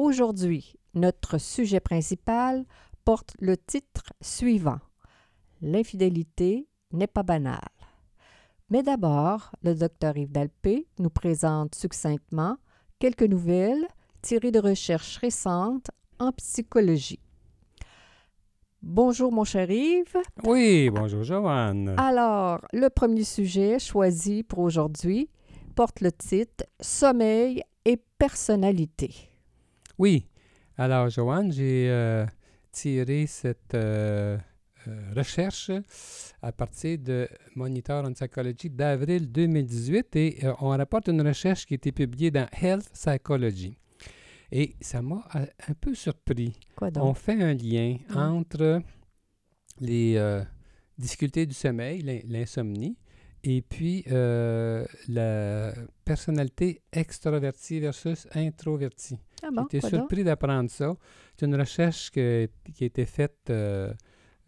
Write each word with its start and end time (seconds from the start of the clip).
Aujourd'hui, 0.00 0.76
notre 0.94 1.36
sujet 1.36 1.78
principal 1.78 2.64
porte 3.04 3.34
le 3.38 3.58
titre 3.58 4.14
suivant 4.22 4.78
L'infidélité 5.60 6.70
n'est 6.90 7.06
pas 7.06 7.22
banale. 7.22 7.68
Mais 8.70 8.82
d'abord, 8.82 9.52
le 9.62 9.74
docteur 9.74 10.16
Yves 10.16 10.32
Dalpé 10.32 10.86
nous 10.98 11.10
présente 11.10 11.74
succinctement 11.74 12.56
quelques 12.98 13.24
nouvelles 13.24 13.86
tirées 14.22 14.52
de 14.52 14.58
recherches 14.58 15.18
récentes 15.18 15.90
en 16.18 16.32
psychologie. 16.32 17.20
Bonjour, 18.80 19.30
mon 19.30 19.44
cher 19.44 19.70
Yves. 19.70 20.16
Oui, 20.44 20.88
bonjour, 20.88 21.24
Joanne. 21.24 21.94
Alors, 21.98 22.62
le 22.72 22.88
premier 22.88 23.24
sujet 23.24 23.78
choisi 23.78 24.44
pour 24.44 24.60
aujourd'hui 24.60 25.28
porte 25.76 26.00
le 26.00 26.10
titre 26.10 26.64
Sommeil 26.80 27.62
et 27.84 27.98
personnalité. 28.16 29.29
Oui. 30.00 30.24
Alors, 30.78 31.10
Joanne, 31.10 31.52
j'ai 31.52 31.90
euh, 31.90 32.24
tiré 32.72 33.26
cette 33.26 33.74
euh, 33.74 34.38
euh, 34.88 35.12
recherche 35.14 35.70
à 36.40 36.52
partir 36.52 36.98
de 36.98 37.28
Monitor 37.54 38.04
on 38.06 38.12
Psychology 38.14 38.70
d'avril 38.70 39.30
2018 39.30 40.16
et 40.16 40.38
on 40.62 40.68
rapporte 40.68 41.08
une 41.08 41.20
recherche 41.20 41.66
qui 41.66 41.74
a 41.74 41.76
été 41.76 41.92
publiée 41.92 42.30
dans 42.30 42.46
Health 42.62 42.88
Psychology. 42.94 43.76
Et 44.50 44.74
ça 44.80 45.02
m'a 45.02 45.22
un 45.34 45.74
peu 45.78 45.94
surpris. 45.94 46.54
Quoi 46.74 46.90
donc? 46.90 47.04
On 47.04 47.12
fait 47.12 47.42
un 47.42 47.52
lien 47.52 47.98
Mm. 48.08 48.16
entre 48.16 48.80
les 49.80 50.40
difficultés 50.96 51.44
du 51.44 51.54
sommeil, 51.54 52.00
l'in- 52.00 52.20
l'insomnie, 52.26 52.96
et 53.42 53.62
puis 53.62 54.04
euh, 54.10 54.84
la 55.08 55.72
personnalité 56.04 56.82
extravertie 56.92 57.80
versus 57.80 58.26
introvertie. 58.34 59.18
Ah 59.42 59.48
bon, 59.52 59.62
J'étais 59.70 59.86
surpris 59.88 60.24
d'apprendre 60.24 60.70
ça. 60.70 60.94
C'est 61.36 61.46
une 61.46 61.54
recherche 61.56 62.10
que- 62.10 62.48
qui 62.74 62.84
a 62.84 62.86
été 62.86 63.06
faite 63.06 63.38
euh, 63.50 63.92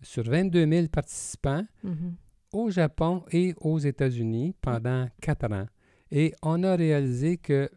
sur 0.02 0.24
22 0.24 0.66
000 0.66 0.88
participants 0.88 1.64
Mhm. 1.82 2.14
au 2.52 2.70
Japon 2.70 3.24
et 3.30 3.54
aux 3.60 3.78
États-Unis 3.78 4.54
pendant 4.60 5.08
quatre 5.20 5.50
ans. 5.52 5.66
Et 6.10 6.34
on 6.42 6.62
a 6.62 6.76
réalisé 6.76 7.38
que 7.38 7.70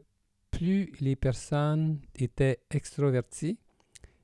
plus 0.52 0.92
les 1.00 1.16
personnes 1.16 2.00
étaient 2.16 2.60
extroverties, 2.72 3.58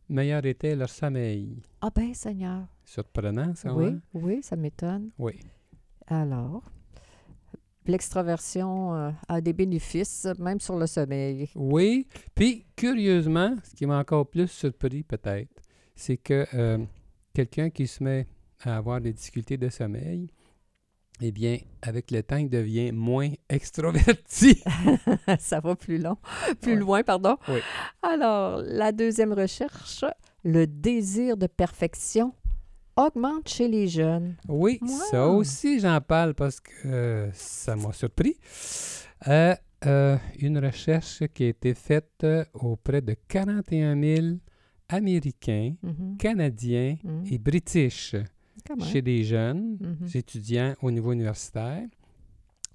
meilleur 0.10 0.46
était 0.46 0.76
leur 0.76 0.90
sommeil. 0.90 1.62
Ah 1.80 1.90
ben, 1.96 2.14
Seigneur. 2.14 2.68
Surprenant, 2.84 3.56
ça, 3.56 3.74
oui, 3.74 3.86
hein? 3.88 4.02
oui, 4.14 4.44
ça 4.44 4.58
m'étonne. 4.58 5.12
Oui. 5.18 5.40
Alors, 6.08 6.64
l'extraversion 7.86 8.96
euh, 8.96 9.12
a 9.28 9.42
des 9.42 9.54
bénéfices, 9.54 10.28
même 10.40 10.60
sur 10.60 10.78
le 10.78 10.88
sommeil. 10.88 11.50
Oui. 11.56 12.08
Puis, 12.36 12.66
curieusement, 12.76 13.56
ce 13.64 13.76
qui 13.76 13.86
m'a 13.86 14.00
encore 14.00 14.28
plus 14.30 14.48
surpris 14.50 15.04
peut-être, 15.04 15.50
c'est 15.96 16.18
que 16.18 16.46
euh, 16.54 16.78
quelqu'un 17.34 17.70
qui 17.70 17.88
se 17.88 18.04
met 18.04 18.28
à 18.64 18.78
avoir 18.78 19.02
des 19.02 19.14
difficultés 19.14 19.58
de 19.58 19.70
sommeil, 19.70 20.30
eh 21.24 21.32
bien, 21.32 21.58
avec 21.84 22.10
le 22.12 22.24
temps, 22.24 22.38
il 22.38 22.50
devient 22.50 22.92
moins 22.92 23.30
extroverti. 23.50 24.62
ça 25.40 25.60
va 25.60 25.76
plus 25.76 25.98
long, 26.00 26.18
plus 26.62 26.74
Ouais. 26.74 26.80
loin, 26.80 27.04
pardon. 27.04 27.38
Oui. 27.48 27.60
Alors, 28.02 28.62
la 28.64 28.92
deuxième 28.92 29.34
recherche, 29.34 30.04
le 30.44 30.66
désir 30.66 31.38
de 31.38 31.46
perfection 31.48 32.34
augmente 33.08 33.48
chez 33.50 33.68
les 33.68 33.88
jeunes. 33.88 34.36
Oui, 34.48 34.80
ça 35.10 35.28
aussi, 35.28 35.80
j'en 35.80 36.00
parle 36.02 36.34
parce 36.34 36.60
que 36.60 36.72
euh, 36.86 37.30
ça 37.34 37.76
m'a 37.76 37.92
surpris. 37.94 38.36
Euh, 39.28 39.56
euh, 39.86 40.18
une 40.40 40.58
recherche 40.60 41.24
qui 41.34 41.44
a 41.46 41.48
été 41.50 41.74
faite 41.74 42.26
auprès 42.54 43.02
de 43.02 43.16
41 43.28 44.00
000 44.02 44.28
Américains, 44.90 45.74
Mhm. 45.82 46.18
Canadiens 46.18 46.98
Mhm. 47.04 47.24
et 47.32 47.38
British 47.38 48.16
chez 48.92 49.02
des 49.02 49.24
jeunes 49.24 49.78
Mhm. 49.80 50.08
étudiants 50.14 50.74
au 50.82 50.92
niveau 50.92 51.14
universitaire. 51.14 51.84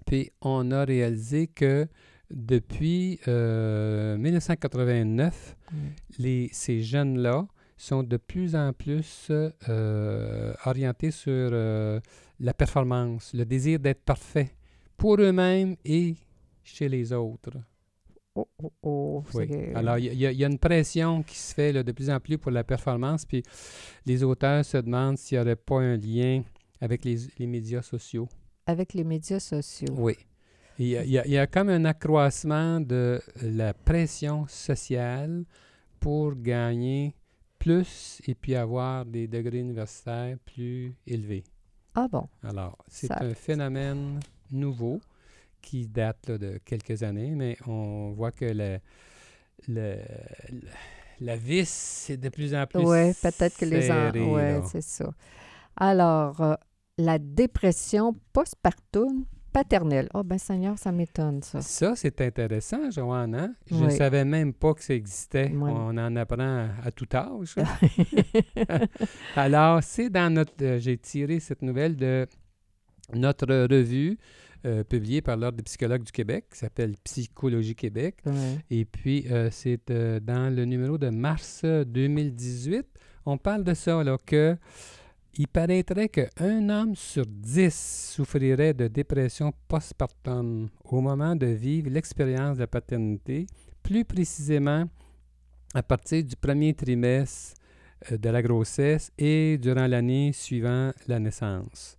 Puis 0.07 0.31
on 0.41 0.71
a 0.71 0.85
réalisé 0.85 1.47
que 1.49 1.87
depuis 2.31 3.21
euh, 3.29 4.17
1989, 4.19 5.57
Mhm. 5.73 5.79
les, 6.19 6.49
ces 6.53 6.81
jeunes-là 6.83 7.47
sont 7.77 8.03
de 8.03 8.17
plus 8.17 8.55
en 8.57 8.73
plus 8.73 9.31
euh, 9.69 10.55
orientés 10.65 11.11
sur 11.11 11.33
euh, 11.33 12.01
la 12.41 12.55
performance, 12.55 13.33
le 13.35 13.45
désir 13.45 13.79
d'être 13.79 14.03
parfait 14.03 14.51
pour 14.97 15.17
eux-mêmes 15.21 15.77
et 15.85 16.15
chez 16.63 16.89
les 16.89 17.13
autres. 17.13 17.53
Oh, 18.35 18.49
oh, 18.63 18.73
oh, 18.83 19.25
Oui. 19.35 19.49
Alors, 19.75 19.99
il 19.99 20.13
y, 20.15 20.27
a- 20.27 20.31
il 20.33 20.39
y 20.39 20.45
a 20.45 20.47
une 20.47 20.59
pression 20.59 21.23
qui 21.23 21.37
se 21.39 21.55
fait 21.55 21.73
là, 21.73 21.83
de 21.83 21.93
plus 21.93 22.11
en 22.11 22.21
plus 22.21 22.37
pour 22.37 22.51
la 22.51 22.65
performance, 22.65 23.25
puis 23.25 23.43
les 24.05 24.23
auteurs 24.23 24.65
se 24.65 24.77
demandent 24.79 25.17
s'il 25.17 25.39
n'y 25.39 25.43
aurait 25.43 25.57
pas 25.57 25.81
un 25.81 25.97
lien 25.97 26.43
avec 26.81 27.05
les, 27.05 27.17
les 27.39 27.47
médias 27.47 27.81
sociaux. 27.83 28.29
Avec 28.67 28.93
les 28.95 29.05
médias 29.05 29.41
sociaux. 29.41 29.95
Oui. 29.97 30.17
Il 30.79 30.89
y, 30.89 30.97
a, 30.99 31.05
il 31.05 31.11
y 31.11 31.19
a- 31.19 31.27
il 31.27 31.33
y 31.33 31.39
a 31.39 31.47
comme 31.47 31.71
un 31.71 31.87
accroissement 31.87 32.81
de 32.81 33.21
la 33.43 33.73
pression 33.73 34.47
sociale 34.49 35.45
pour 35.99 36.35
gagner 36.35 37.15
plus 37.59 38.21
et 38.27 38.35
puis 38.35 38.55
avoir 38.55 39.05
des 39.05 39.27
degrés 39.29 39.59
universitaires 39.59 40.37
plus 40.45 40.95
élevés. 41.07 41.45
Ah 41.95 42.07
bon, 42.11 42.29
Alors, 42.43 42.77
c'est 42.89 43.07
Ça- 43.09 43.23
un 43.23 43.35
phénomène 43.35 44.21
nouveau 44.51 45.01
qui 45.63 45.87
date 45.89 46.29
là, 46.29 46.39
de 46.39 46.59
quelques 46.65 47.03
années, 47.03 47.35
mais 47.35 47.57
on 47.67 48.13
voit 48.13 48.33
que 48.33 48.45
le, 48.45 48.79
le- 49.67 49.97
le- 50.51 50.69
la 51.21 51.37
vis 51.37 51.69
c'est 51.69 52.17
de 52.19 52.29
plus 52.29 52.55
en 52.55 52.67
plus 52.67 52.81
oui, 52.85 53.13
peut-être 53.23 53.57
que 53.57 53.65
les... 53.65 53.91
en- 53.91 54.13
là. 54.61 54.63
c'est 54.67 54.83
ça. 54.83 55.11
Alors, 55.77 56.41
euh, 56.43 56.55
la 56.99 57.19
dépression 57.19 58.15
postpartum 58.33 59.25
paternelle. 59.57 60.09
Oh 60.13 60.23
ben 60.23 60.37
Seigneur, 60.37 60.79
ça 60.79 60.93
m'étonne, 60.93 61.43
ça. 61.43 61.63
Ça, 61.63 61.97
c'est 61.97 62.21
intéressant, 62.21 62.91
Joanne. 62.91 63.35
hein? 63.35 63.55
Je 63.71 63.75
ne 63.75 63.87
Oui. 63.87 63.97
savais 63.97 64.25
même 64.27 64.53
pas 64.53 64.75
que 64.75 64.83
ça 64.85 64.93
existait. 64.93 65.51
On 65.59 65.97
en 65.97 66.17
apprend 66.17 66.69
à 66.85 66.91
tout 66.91 67.07
âge. 67.15 67.55
hein? 67.57 67.65
Alors, 69.37 69.83
c'est 69.83 70.11
dans 70.11 70.31
notre... 70.33 70.53
euh, 70.61 70.79
J'ai 70.79 70.99
tiré 70.99 71.41
cette 71.41 71.63
nouvelle 71.63 71.97
de 71.97 72.27
notre 73.15 73.47
revue 73.47 74.19
euh, 74.67 74.85
publiée 74.85 75.23
par 75.23 75.37
l'Ordre 75.39 75.57
des 75.57 75.63
psychologues 75.63 76.03
du 76.03 76.13
Québec, 76.13 76.47
qui 76.53 76.59
s'appelle 76.59 76.95
Psychologie 77.05 77.75
Québec. 77.75 78.17
Et 78.71 78.85
puis, 78.85 79.27
euh, 79.31 79.49
c'est 79.51 79.81
dans 79.91 80.55
le 80.55 80.65
numéro 80.67 80.99
de 80.99 81.09
mars 81.09 81.63
euh, 81.65 81.83
2018. 81.85 82.85
On 83.25 83.39
parle 83.39 83.65
de 83.65 83.73
ça, 83.75 84.05
là, 84.05 84.19
que 84.27 84.55
il 85.39 85.49
paraîtrait 85.49 86.09
qu'un 86.09 86.69
homme 86.69 86.95
sur 86.95 87.27
dix 87.27 88.13
souffrirait 88.15 88.73
de 88.75 88.89
dépression 88.89 89.53
postpartum 89.69 90.69
au 90.85 91.01
moment 91.01 91.37
de 91.37 91.47
vivre 91.47 91.91
l'expérience 91.91 92.57
de 92.57 92.63
la 92.63 92.67
paternité, 92.67 93.47
plus 93.83 94.05
précisément 94.05 94.85
à 95.75 95.83
partir 95.83 96.25
du 96.25 96.37
premier 96.37 96.73
trimestre 96.73 97.55
euh, 98.11 98.17
de 98.17 98.29
la 98.31 98.43
grossesse 98.43 99.13
et 99.19 99.59
durant 99.59 99.87
l'année 99.87 100.33
suivant 100.33 100.93
la 101.07 101.19
naissance. 101.19 101.99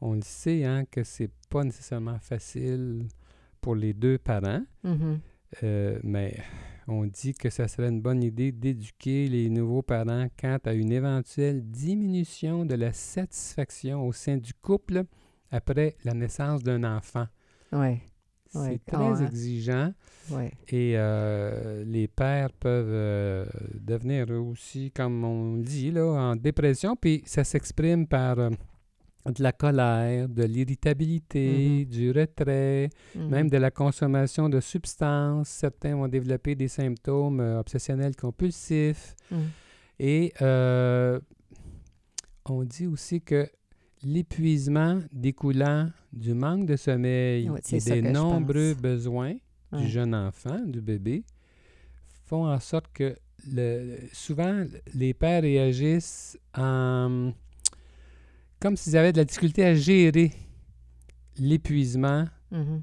On 0.00 0.14
le 0.14 0.22
sait 0.22 0.64
hein, 0.64 0.84
que 0.90 1.04
c'est 1.04 1.30
pas 1.50 1.64
nécessairement 1.64 2.18
facile 2.20 3.06
pour 3.60 3.74
les 3.74 3.92
deux 3.92 4.18
parents. 4.18 4.62
Mhm. 4.84 5.20
Euh, 5.62 5.98
mais 6.02 6.36
on 6.88 7.04
dit 7.06 7.34
que 7.34 7.50
ça 7.50 7.68
serait 7.68 7.88
une 7.90 8.00
bonne 8.00 8.22
idée 8.22 8.50
d'éduquer 8.50 9.28
les 9.28 9.48
nouveaux 9.50 9.82
parents 9.82 10.26
quant 10.40 10.58
à 10.64 10.72
une 10.72 10.90
éventuelle 10.90 11.62
diminution 11.62 12.64
de 12.64 12.74
la 12.74 12.92
satisfaction 12.92 14.06
au 14.06 14.12
sein 14.12 14.38
du 14.38 14.54
couple 14.54 15.04
après 15.50 15.96
la 16.04 16.14
naissance 16.14 16.62
d'un 16.62 16.84
enfant. 16.84 17.26
Ouais, 17.72 18.00
C'est 18.50 18.58
Ouais, 18.58 18.80
très 18.86 19.22
exigeant 19.24 19.92
ouais. 20.30 20.50
et 20.68 20.94
euh, 20.96 21.84
les 21.84 22.08
pères 22.08 22.50
peuvent 22.52 22.86
euh, 22.88 23.44
devenir 23.74 24.30
aussi, 24.30 24.90
comme 24.90 25.22
on 25.24 25.56
dit, 25.58 25.90
là, 25.90 26.06
en 26.06 26.36
dépression. 26.36 26.96
Puis 26.96 27.22
ça 27.26 27.44
s'exprime 27.44 28.06
par 28.06 28.38
euh, 28.38 28.48
de 29.26 29.42
la 29.42 29.52
colère, 29.52 30.28
de 30.28 30.44
l'irritabilité, 30.44 31.80
Mhm. 31.80 31.84
du 31.86 32.10
retrait, 32.12 32.88
Mhm. 33.14 33.28
même 33.28 33.50
de 33.50 33.56
la 33.58 33.70
consommation 33.70 34.48
de 34.48 34.60
substances. 34.60 35.48
Certains 35.48 35.94
vont 35.96 36.08
développer 36.08 36.54
des 36.54 36.68
symptômes 36.68 37.40
euh, 37.40 37.60
obsessionnels 37.60 38.16
compulsifs. 38.16 39.14
Mhm. 39.30 39.38
Et 40.00 40.32
euh, 40.40 41.18
on 42.46 42.62
dit 42.64 42.86
aussi 42.86 43.20
que 43.20 43.48
l'épuisement 44.02 45.00
découlant 45.12 45.90
du 46.12 46.32
manque 46.34 46.66
de 46.66 46.76
sommeil 46.76 47.50
Oui, 47.50 47.60
et 47.72 47.80
des 47.80 48.02
nombreux 48.02 48.74
besoins 48.74 49.34
Ouais. 49.72 49.82
du 49.82 49.88
jeune 49.88 50.14
enfant, 50.14 50.60
du 50.64 50.80
bébé, 50.80 51.24
font 52.24 52.46
en 52.46 52.58
sorte 52.60 52.86
que 52.94 53.14
le, 53.52 53.96
souvent 54.12 54.64
les 54.94 55.12
pères 55.12 55.42
réagissent 55.42 56.38
en, 56.56 57.32
comme 58.60 58.76
s'ils 58.76 58.96
avaient 58.96 59.12
de 59.12 59.18
la 59.18 59.24
difficulté 59.24 59.64
à 59.64 59.74
gérer 59.74 60.32
l'épuisement. 61.38 62.24
Mhm. 62.50 62.82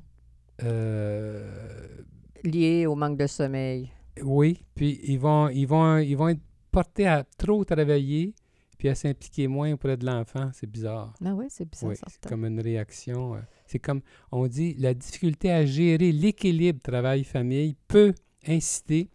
euh, 0.64 1.98
Lié 2.44 2.86
au 2.86 2.96
manque 2.96 3.18
de 3.18 3.28
sommeil. 3.28 3.90
oui, 4.24 4.62
puis 4.76 5.00
ils 5.04 5.20
vont, 5.20 5.50
ils, 5.50 5.66
vont, 5.66 5.98
ils 5.98 6.16
vont 6.16 6.30
être 6.30 6.42
portés 6.72 7.08
à 7.08 7.24
trop 7.38 7.64
travailler 7.66 8.34
puis 8.78 8.90
à 8.90 8.96
s'impliquer 8.96 9.48
moins 9.48 9.72
auprès 9.74 9.96
de 9.96 10.06
l'enfant. 10.06 10.50
C'est 10.54 10.70
bizarre. 10.70 11.14
Ah 11.24 11.34
oui, 11.34 11.46
c'est 11.50 11.64
bizarre, 11.70 11.92
Oui, 11.92 11.96
c'est 12.08 12.26
comme 12.28 12.46
une 12.46 12.60
réaction. 12.60 13.36
euh, 13.36 13.40
C'est 13.68 13.80
comme, 13.80 14.02
on 14.34 14.46
dit, 14.48 14.76
la 14.78 14.94
difficulté 14.94 15.50
à 15.50 15.66
gérer 15.66 16.12
l'équilibre 16.12 16.82
travail-famille 16.82 17.76
peut 17.88 18.14
inciter 18.46 19.10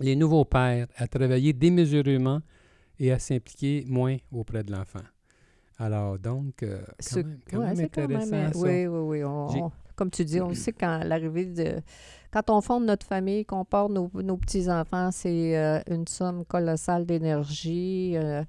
les 0.00 0.14
nouveaux 0.14 0.44
pères 0.44 0.86
à 0.96 1.08
travailler 1.08 1.52
démesurément 1.52 2.40
et 3.00 3.10
à 3.10 3.18
s'impliquer 3.18 3.84
moins 3.88 4.16
auprès 4.30 4.62
de 4.62 4.70
l'enfant. 4.72 5.02
Alors, 5.78 6.18
donc, 6.18 6.62
euh, 6.62 6.80
quand 7.10 7.16
même, 7.16 7.38
quand 7.50 7.58
ouais, 7.58 7.64
même 7.66 7.76
c'est 7.76 7.88
quand 7.90 8.08
même, 8.08 8.16
intéressant, 8.16 8.36
euh, 8.36 8.52
ça. 8.52 8.58
Oui, 8.58 8.86
oui, 8.86 8.98
oui. 9.18 9.24
on- 9.24 9.48
J'ai- 9.48 9.62
on- 9.62 9.72
comme 9.94 10.10
tu 10.10 10.24
dis, 10.24 10.40
on 10.40 10.52
sait 10.54 10.72
quand 10.72 11.00
l'arrivée 11.04 11.46
de. 11.46 11.80
Quand 12.30 12.50
on 12.50 12.60
fonde 12.60 12.84
notre 12.84 13.06
famille, 13.06 13.44
qu'on 13.46 13.64
porte 13.64 13.90
nos, 13.92 14.10
nos 14.14 14.36
petits-enfants, 14.36 15.10
c'est 15.10 15.56
euh, 15.56 15.80
une 15.90 16.06
somme 16.06 16.44
colossale 16.44 17.06
d'énergie. 17.06 18.12
euh, 18.16 18.42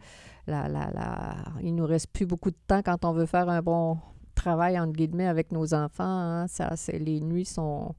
la, 0.48 0.68
la, 0.70 0.90
la... 0.92 1.36
Il 1.62 1.76
nous 1.76 1.86
reste 1.86 2.08
plus 2.12 2.26
beaucoup 2.26 2.52
de 2.52 2.58
temps 2.68 2.82
quand 2.82 3.04
on 3.06 3.12
veut 3.12 3.26
faire 3.26 3.50
un 3.50 3.62
bon 3.62 3.98
travail, 4.36 4.80
entre 4.80 4.94
guillemets, 4.94 5.28
avec 5.28 5.52
nos 5.52 5.74
enfants. 5.74 6.04
hein. 6.06 6.48
Ça, 6.48 6.74
les 6.94 7.20
nuits 7.22 7.46
sont, 7.46 7.94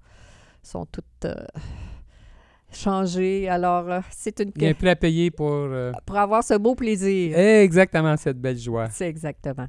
sont 0.62 0.86
toutes 0.86 1.26
changées. 2.72 3.48
Alors, 3.48 3.90
euh, 3.90 4.00
c'est 4.10 4.40
une. 4.40 4.52
Il 4.56 4.66
un 4.66 4.74
prix 4.74 4.88
à 4.88 4.96
payer 4.96 5.30
pour 5.30 5.50
euh, 5.50 5.92
Pour 6.06 6.16
avoir 6.16 6.42
ce 6.44 6.54
beau 6.54 6.74
plaisir. 6.74 7.36
exactement 7.38 8.16
cette 8.16 8.40
belle 8.40 8.58
joie. 8.58 8.88
C'est 8.90 9.08
exactement. 9.08 9.66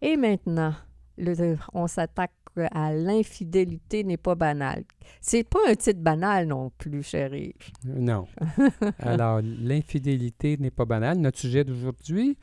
Et 0.00 0.16
maintenant, 0.16 0.74
le- 1.16 1.56
on 1.74 1.86
s'attaque 1.86 2.32
à 2.72 2.92
l'infidélité 2.92 4.02
n'est 4.02 4.16
pas 4.16 4.34
banale. 4.34 4.82
C'est 5.20 5.44
pas 5.44 5.60
un 5.68 5.74
titre 5.76 6.00
banal 6.00 6.46
non 6.48 6.72
plus, 6.76 7.04
chérie. 7.04 7.54
Non. 7.84 8.26
Alors, 8.98 9.40
l'infidélité 9.42 10.56
n'est 10.58 10.72
pas 10.72 10.84
banale. 10.84 11.18
Notre 11.18 11.38
sujet 11.38 11.62
d'aujourd'hui 11.62 12.36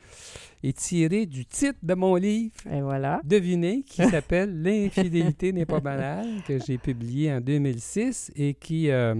est 0.62 0.76
tiré 0.76 1.26
du 1.26 1.44
titre 1.44 1.78
de 1.82 1.92
mon 1.94 2.14
livre, 2.14 2.54
Et 2.72 2.80
voilà. 2.80 3.20
devinez, 3.24 3.82
qui 3.82 4.02
s'appelle 4.08 4.62
L'infidélité 4.62 5.52
n'est 5.52 5.66
pas 5.66 5.80
banale, 5.80 6.26
que 6.46 6.58
j'ai 6.64 6.78
publié 6.78 7.30
en 7.32 7.40
2006 7.42 8.32
et 8.36 8.54
qui, 8.54 8.90
euh, 8.90 9.14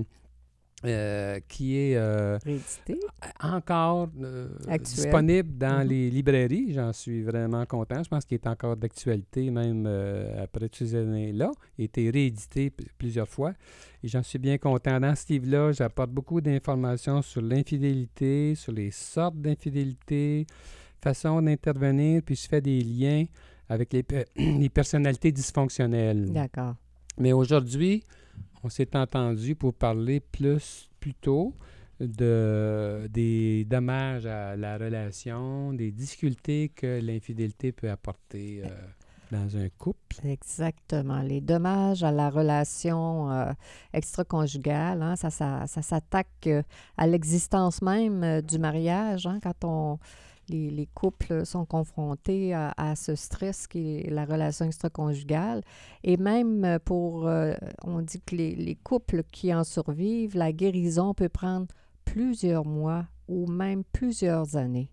euh, 0.84 1.40
qui 1.49 1.75
est 1.78 1.96
euh, 1.96 2.38
encore 3.43 4.11
euh, 4.23 4.49
disponible 4.78 5.56
dans 5.56 5.82
Mhm. 5.82 5.88
les 5.88 6.11
librairies. 6.11 6.73
J'en 6.75 6.93
suis 6.93 7.23
vraiment 7.23 7.64
content. 7.64 8.02
Je 8.02 8.08
pense 8.11 8.26
qu'il 8.26 8.34
est 8.37 8.46
encore 8.46 8.76
d'actualité, 8.76 9.50
même 9.50 9.87
après 10.38 10.69
toutes 10.69 10.76
ces 10.76 10.94
années-là. 10.94 11.50
Il 11.78 11.82
a 11.82 11.84
été 11.87 12.11
réédité 12.11 12.70
plusieurs 12.99 13.26
fois. 13.26 13.52
Et 14.05 14.08
j'en 14.08 14.23
suis 14.23 14.38
bien 14.38 14.58
content. 14.58 15.00
Dans 15.00 15.14
ce 15.14 15.32
livre-là, 15.32 15.73
j'apporte 15.73 16.11
beaucoup 16.11 16.43
d'informations 16.43 17.23
sur 17.23 17.40
l'infidélité, 17.40 18.55
sur 18.55 18.73
les 18.73 18.90
sortes 18.90 19.40
d'infidélité, 19.40 20.46
façon 21.02 21.40
d'intervenir, 21.40 22.20
puis 22.25 22.37
je 22.37 22.46
fais 22.49 22.61
des 22.61 22.81
liens 22.82 23.25
avec 23.69 23.93
les, 23.94 24.05
les 24.37 24.69
personnalités 24.69 25.32
dysfonctionnelles. 25.32 26.31
D'accord. 26.32 26.75
Mais 27.19 27.32
aujourd'hui, 27.32 28.05
on 28.67 28.69
s'est 28.69 28.97
entendu 28.97 29.55
pour 29.55 29.75
parler 29.75 30.19
plus 30.19 30.91
plutôt 30.99 31.55
de, 32.01 33.07
des 33.11 33.65
dommages 33.65 34.27
à 34.27 34.57
la 34.57 34.77
relation, 34.77 35.73
des 35.73 35.93
difficultés 35.93 36.71
que 36.75 37.01
l'infidélité 37.01 37.71
peut 37.71 37.89
apporter 37.89 38.63
euh, 38.65 38.69
dans 39.31 39.57
un 39.57 39.69
couple. 39.79 40.17
Exactement. 40.25 41.23
Les 41.23 41.41
dommages 41.41 42.03
à 42.03 42.11
la 42.11 42.29
relation 42.29 43.31
euh, 43.31 43.53
extra-conjugale, 43.93 45.01
hein, 45.01 45.15
ça, 45.15 45.31
ça, 45.31 45.67
ça 45.69 45.83
s'attaque 45.83 46.49
euh, 46.49 46.62
à 46.97 47.07
l'existence 47.07 47.83
même 47.83 48.25
euh, 48.25 48.43
du 48.43 48.59
mariage. 48.59 49.27
hein, 49.27 49.39
quand 49.41 49.65
on, 49.65 49.99
les, 50.49 50.71
les 50.71 50.87
couples 50.87 51.45
sont 51.45 51.65
confrontés 51.65 52.55
à, 52.55 52.95
ce 52.97 53.15
stress 53.15 53.67
qui 53.67 53.99
est 53.99 54.11
la 54.11 54.25
relation 54.25 54.67
extra-conjugale. 54.67 55.63
Et 56.05 56.17
même 56.17 56.65
euh, 56.65 56.79
pour, 56.79 57.27
euh, 57.27 57.55
on 57.85 58.03
dit 58.03 58.21
que 58.21 58.37
les, 58.37 58.55
les 58.55 58.77
couples 58.77 59.23
qui 59.33 59.53
en 59.55 59.65
survivent, 59.65 60.37
la 60.37 60.53
guérison 60.53 61.15
peut 61.15 61.29
prendre 61.29 61.67
plusieurs 62.05 62.65
mois 62.65 63.05
ou 63.29 63.47
même 63.47 63.83
plusieurs 63.93 64.57
années 64.57 64.91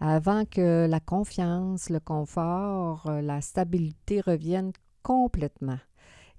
avant 0.00 0.44
que 0.44 0.86
la 0.88 1.00
confiance, 1.00 1.90
le 1.90 2.00
confort, 2.00 3.06
euh, 3.06 3.20
la 3.20 3.40
stabilité 3.40 4.20
reviennent 4.20 4.72
complètement. 5.02 5.78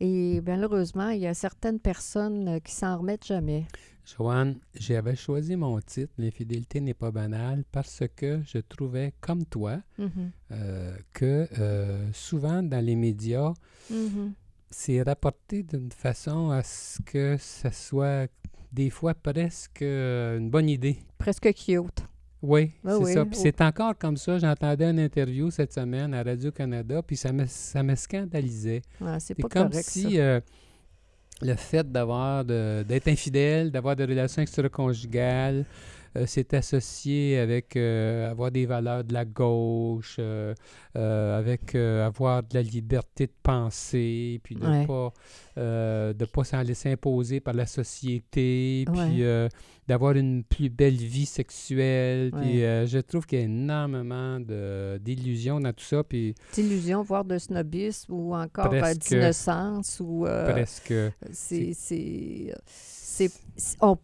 Et 0.01 0.41
malheureusement, 0.45 1.09
il 1.09 1.21
y 1.21 1.27
a 1.27 1.33
certaines 1.33 1.79
personnes 1.79 2.47
euh, 2.47 2.59
qui 2.59 2.71
s'en 2.73 2.97
remettent 2.97 3.25
jamais. 3.25 3.65
Joanne, 4.05 4.57
j'avais 4.73 5.15
choisi 5.15 5.55
mon 5.55 5.79
titre, 5.81 6.13
L'infidélité 6.17 6.81
n'est 6.81 6.93
pas 6.95 7.11
banale, 7.11 7.63
parce 7.71 8.03
que 8.15 8.41
je 8.45 8.57
trouvais, 8.59 9.13
comme 9.21 9.45
toi, 9.45 9.77
euh, 10.51 10.95
que 11.13 11.47
euh, 11.59 12.07
souvent 12.13 12.63
dans 12.63 12.83
les 12.83 12.95
médias, 12.95 13.53
Mhm. 13.91 14.33
c'est 14.71 15.01
rapporté 15.03 15.63
d'une 15.63 15.91
façon 15.91 16.49
à 16.49 16.63
ce 16.63 17.01
que 17.03 17.37
ça 17.37 17.71
soit 17.71 18.27
des 18.71 18.89
fois 18.89 19.13
presque 19.13 19.81
une 19.81 20.49
bonne 20.49 20.69
idée. 20.69 20.97
Presque 21.17 21.53
cute. 21.53 22.03
Oui, 22.41 22.71
Ah 22.85 22.91
c'est 22.97 23.03
oui. 23.03 23.13
ça. 23.13 23.25
Puis 23.25 23.35
Oh. 23.37 23.41
c'est 23.43 23.61
encore 23.61 23.97
comme 23.97 24.15
ça. 24.17 24.37
J'entendais 24.39 24.89
une 24.89 24.99
interview 24.99 25.51
cette 25.51 25.73
semaine 25.73 26.13
à 26.13 26.23
Radio-Canada, 26.23 27.01
puis 27.05 27.17
ça 27.17 27.33
me, 27.33 27.45
ça 27.47 27.83
me 27.83 27.95
scandalisait. 27.95 28.81
Ah, 29.03 29.19
c'est 29.19 29.35
pas 29.35 29.49
comme 29.49 29.69
correct, 29.69 29.85
si 29.89 30.03
ça. 30.13 30.19
euh, 30.19 30.39
le 31.41 31.55
fait 31.55 31.89
d'avoir 31.91 32.45
d'être 32.45 33.07
infidèle, 33.07 33.71
d'avoir 33.71 33.95
des 33.95 34.05
relations 34.05 34.41
extra-conjugales, 34.41 35.65
euh, 36.15 36.23
c'est 36.27 36.53
associé 36.53 37.37
avec 37.39 37.75
euh, 37.75 38.29
avoir 38.31 38.51
des 38.51 38.65
valeurs 38.65 39.03
de 39.03 39.13
la 39.13 39.25
gauche, 39.25 40.17
euh, 40.19 40.53
euh, 40.95 41.37
avec 41.39 41.75
avoir 41.75 42.43
de 42.43 42.49
la 42.53 42.61
liberté 42.61 43.27
de 43.27 43.33
penser, 43.43 44.39
puis 44.43 44.55
de 44.55 44.65
Ouais. 44.65 44.85
pas 44.85 45.13
de 45.57 46.25
pas 46.25 46.43
s'en 46.45 46.61
laisser 46.61 46.89
imposer 46.91 47.39
par 47.41 47.53
la 47.53 47.65
société, 47.65 48.85
puis 48.93 49.23
d'avoir 49.87 50.13
une 50.13 50.43
plus 50.43 50.69
belle 50.69 50.93
vie 50.95 51.25
sexuelle. 51.25 52.31
Puis 52.31 52.61
Ouais. 52.63 52.85
je 52.87 52.99
trouve 52.99 53.25
qu'il 53.25 53.39
y 53.39 53.41
a 53.41 53.45
énormément 53.45 54.39
d'illusions 54.99 55.59
dans 55.59 55.73
tout 55.73 55.83
ça, 55.83 56.03
puis 56.03 56.33
D'illusion, 56.53 57.01
voire 57.03 57.25
de 57.25 57.37
snobisme 57.37 58.13
ou 58.13 58.33
encore 58.35 58.69
d'innocence 58.69 59.99
ou 59.99 60.25
presque... 60.25 60.93
c'est- 61.31 61.73
on- 63.81 63.97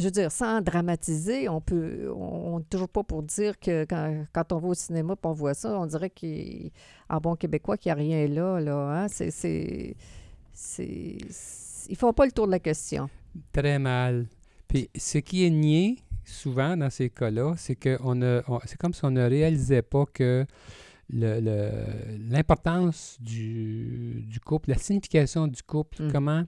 je 0.00 0.04
veux 0.06 0.10
dire 0.10 0.32
sans 0.32 0.60
dramatiser 0.60 1.48
on 1.48 1.60
peut 1.60 2.10
on 2.14 2.60
toujours 2.68 2.88
pas 2.88 3.04
pour 3.04 3.22
dire 3.22 3.58
que 3.60 3.84
quand, 3.84 4.24
quand 4.32 4.52
on 4.52 4.58
va 4.58 4.68
au 4.68 4.74
cinéma 4.74 5.12
et 5.14 5.26
on 5.26 5.32
voit 5.32 5.54
ça 5.54 5.78
on 5.78 5.86
dirait 5.86 6.10
qu'en 6.10 7.18
bon 7.20 7.36
québécois 7.36 7.76
qu'il 7.76 7.88
n'y 7.94 8.00
a 8.00 8.02
rien 8.02 8.26
là 8.26 8.58
là 8.60 9.02
hein? 9.02 9.08
c'est 9.08 9.30
c'est 9.30 9.94
c'est 10.52 11.18
ils 11.88 11.96
font 11.96 12.12
pas 12.12 12.26
le 12.26 12.32
tour 12.32 12.46
de 12.46 12.52
la 12.52 12.58
question 12.58 13.08
Très 13.52 13.78
mal. 13.78 14.26
Puis 14.66 14.90
ce 14.96 15.18
qui 15.18 15.44
est 15.46 15.50
nié 15.50 15.98
souvent 16.24 16.76
dans 16.76 16.90
ces 16.90 17.10
cas-là, 17.10 17.54
c'est 17.56 17.76
que 17.76 17.96
on 18.02 18.20
a, 18.22 18.42
on- 18.48 18.58
c'est 18.64 18.76
comme 18.76 18.92
si 18.92 19.04
on 19.04 19.10
ne 19.12 19.22
réalisait 19.28 19.82
pas 19.82 20.04
que 20.12 20.44
le- 21.08 21.40
le- 21.40 22.18
l'importance 22.28 23.16
du, 23.20 24.24
du 24.28 24.40
couple, 24.40 24.70
la 24.70 24.78
signification 24.78 25.46
du 25.46 25.62
couple, 25.62 26.02
Mm. 26.04 26.12
comment 26.12 26.42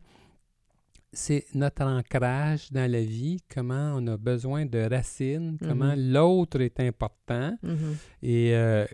c'est 1.13 1.45
notre 1.55 1.83
ancrage 1.85 2.71
dans 2.73 2.91
la 2.91 3.01
vie, 3.03 3.39
comment 3.55 3.95
on 3.97 4.07
a 4.07 4.17
besoin 4.17 4.65
de 4.67 4.79
racines, 4.89 5.59
comment 5.61 5.95
l'autre 5.97 6.61
est 6.61 6.81
important 6.81 7.57
Mhm. 7.63 7.97
et, 8.23 8.55
euh, 8.55 8.87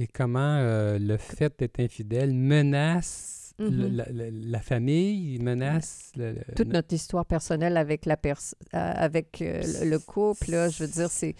et 0.00 0.06
comment 0.06 0.56
euh, 0.58 0.98
le 0.98 1.16
fait 1.18 1.52
d'être 1.58 1.80
infidèle 1.80 2.32
menace 2.32 3.54
Mhm. 3.58 3.96
la, 3.96 4.04
la- 4.10 4.30
la 4.30 4.58
famille, 4.60 5.38
menace 5.38 6.10
le- 6.16 6.32
le- 6.32 6.54
toute 6.56 6.72
notre 6.72 6.92
histoire 6.92 7.24
personnelle 7.24 7.76
avec 7.76 8.04
la 8.04 8.16
pers- 8.16 8.54
euh, 8.74 8.92
avec 8.96 9.40
euh, 9.42 9.62
le, 9.84 9.90
le 9.90 9.98
couple 10.00 10.50
là, 10.50 10.68
je 10.70 10.82
veux 10.84 10.90
dire 10.90 11.08
c'est 11.10 11.36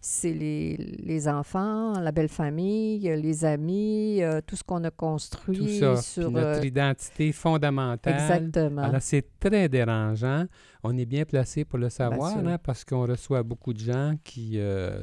c'est 0.00 0.32
les, 0.32 0.76
les 0.76 1.28
enfants, 1.28 1.92
la 1.98 2.12
belle 2.12 2.28
famille, 2.28 3.00
les 3.00 3.44
amis, 3.44 4.22
euh, 4.22 4.40
tout 4.46 4.56
ce 4.56 4.62
qu'on 4.64 4.82
a 4.84 4.90
construit 4.90 5.56
Tout 5.58 5.68
ça. 5.68 5.96
sur... 5.96 6.30
Notre 6.30 6.60
euh, 6.60 6.66
identité 6.66 7.32
fondamentale. 7.32 8.14
exactement. 8.14 8.82
Alors, 8.82 9.02
c'est 9.02 9.24
très 9.40 9.68
dérangeant. 9.68 10.44
On 10.82 10.96
est 10.96 11.06
bien 11.06 11.24
placé 11.24 11.64
pour 11.64 11.78
le 11.78 11.88
savoir, 11.88 12.36
hein, 12.36 12.58
parce 12.62 12.84
qu'on 12.84 13.06
reçoit 13.06 13.42
beaucoup 13.42 13.72
de 13.72 13.80
gens 13.80 14.14
qui 14.22 14.52
euh, 14.56 15.00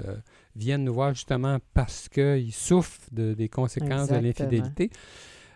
viennent 0.56 0.84
nous 0.84 0.94
voir 0.94 1.14
justement 1.14 1.58
parce 1.74 2.08
qu'ils 2.10 2.54
souffrent 2.54 3.02
de- 3.12 3.34
des 3.34 3.50
conséquences 3.50 4.10
de 4.10 4.16
l'infidélité. 4.16 4.90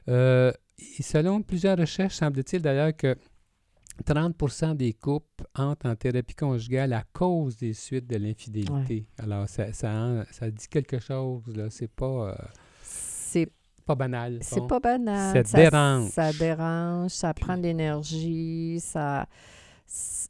Et 0.07 1.03
selon 1.03 1.41
plusieurs 1.41 1.77
recherches, 1.77 2.15
semble-t-il 2.15 2.61
d'ailleurs 2.61 2.95
que 2.95 3.15
30% 4.03 4.75
des 4.75 4.93
couples 4.93 5.45
entrent 5.55 5.87
en 5.87 5.95
thérapie 5.95 6.35
conjugale 6.35 6.93
à 6.93 7.03
cause 7.13 7.57
des 7.57 7.73
suites 7.73 8.07
de 8.07 8.17
l'infidélité. 8.17 9.07
Alors, 9.17 9.47
ça, 9.47 9.73
ça, 9.73 10.25
ça 10.31 10.49
dit 10.49 10.67
quelque 10.67 10.99
chose, 10.99 11.43
là. 11.55 11.69
C'est 11.69 11.91
pas, 11.91 12.29
euh, 12.29 12.35
c'est 12.81 13.51
pas 13.85 13.95
banal. 13.95 14.39
c'est 14.41 14.59
bon. 14.59 14.67
pas 14.67 14.79
banal. 14.79 15.45
Ça 15.45 15.57
dérange. 15.57 16.09
Ça 16.09 16.33
dérange, 16.33 17.11
ça 17.11 17.33
prend 17.33 17.57
de 17.57 17.63
l'énergie, 17.63 18.79
ça... 18.79 19.27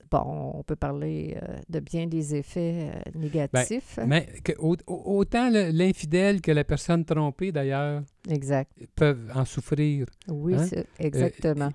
Bon, 0.10 0.54
on 0.56 0.64
peut 0.64 0.78
parler 0.78 1.38
euh, 1.44 1.58
de 1.70 1.80
bien 1.82 2.08
des 2.08 2.34
effets 2.36 2.90
euh, 2.96 3.20
négatifs. 3.20 4.00
Mais 4.08 4.28
que- 4.44 4.54
au- 4.58 4.78
au- 4.88 5.18
autant 5.20 5.50
le- 5.50 5.72
l'infidèle 5.72 6.40
que 6.42 6.52
la 6.52 6.64
personne 6.64 7.04
trompée, 7.04 7.52
d'ailleurs, 7.52 8.02
exact. 8.30 8.72
peuvent 8.96 9.30
en 9.36 9.44
souffrir. 9.46 10.06
Oui, 10.30 10.56
Hein? 10.56 10.66
c'est- 10.66 10.88
exactement. 10.98 11.72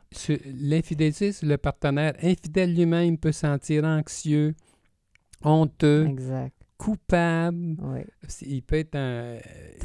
L'infidélité, 0.61 1.33
c'est 1.33 1.47
le 1.47 1.59
partenaire 1.59 2.15
infidèle 2.23 2.75
lui-même 2.75 3.19
peut 3.19 3.33
se 3.33 3.41
sentir 3.41 3.85
anxieux, 3.85 4.55
honteux, 5.43 6.07
exact. 6.07 6.55
coupable. 6.79 7.77
Oui. 7.83 8.01
Il 8.43 8.63
peut 8.63 8.77
être, 8.77 8.97
en, 8.97 9.37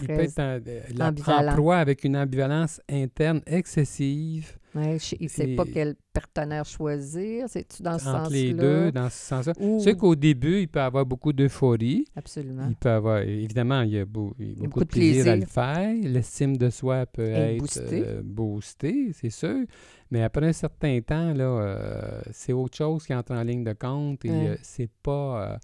il 0.01 0.07
peut 0.07 0.13
être 0.21 0.39
en, 0.39 0.59
la- 0.97 1.05
en 1.05 1.09
ambivalent. 1.09 1.53
proie 1.55 1.77
avec 1.77 2.03
une 2.03 2.15
ambivalence 2.17 2.81
interne 2.89 3.41
excessive 3.45 4.57
Ouais, 4.75 4.97
il 5.19 5.23
ne 5.23 5.27
sait 5.29 5.55
pas 5.55 5.65
quel 5.65 5.95
partenaire 6.13 6.63
choisir. 6.63 7.45
C'est-tu 7.49 7.81
dans 7.81 7.97
ce 7.97 8.07
entre 8.07 8.25
sens-là? 8.25 8.37
les 8.37 8.53
deux, 8.53 8.91
dans 8.91 9.09
ce 9.09 9.17
sens-là. 9.17 9.53
Ou- 9.59 9.79
C'est 9.83 9.95
qu'au 9.97 10.15
début, 10.15 10.59
il 10.61 10.67
peut 10.67 10.79
avoir 10.81 11.05
beaucoup 11.07 11.33
d'euphorie. 11.33 12.05
Absolument. 12.15 12.67
Il 12.69 12.75
peut 12.75 12.89
avoir, 12.91 13.19
évidemment, 13.21 13.81
il 13.81 13.91
y 13.93 13.99
a, 13.99 14.05
beau- 14.05 14.35
il 14.37 14.49
y 14.49 14.51
a 14.51 14.53
beaucoup, 14.55 14.67
beaucoup 14.69 14.79
de 14.85 14.89
plaisir, 14.89 15.31
à 15.31 15.35
le 15.35 15.45
faire. 15.47 15.93
L'estime 16.03 16.55
de 16.55 16.69
soi 16.69 17.07
peut 17.07 17.23
Être 17.23 17.35
être 17.55 17.59
boostée. 17.61 18.03
euh, 18.05 18.21
boostée, 18.23 19.11
c'est 19.13 19.31
sûr. 19.31 19.65
Mais 20.11 20.21
après 20.21 20.45
un 20.47 20.53
certain 20.53 20.99
temps, 21.01 21.33
là, 21.33 21.43
euh, 21.45 22.21
c'est 22.31 22.53
autre 22.53 22.77
chose 22.77 23.05
qui 23.07 23.13
entre 23.15 23.33
en 23.33 23.41
ligne 23.43 23.63
de 23.63 23.73
compte 23.73 24.23
et 24.25 24.29
Ouais. 24.29 24.47
euh, 24.49 24.55
c'est 24.61 24.89
pas. 25.01 25.53
euh, 25.53 25.57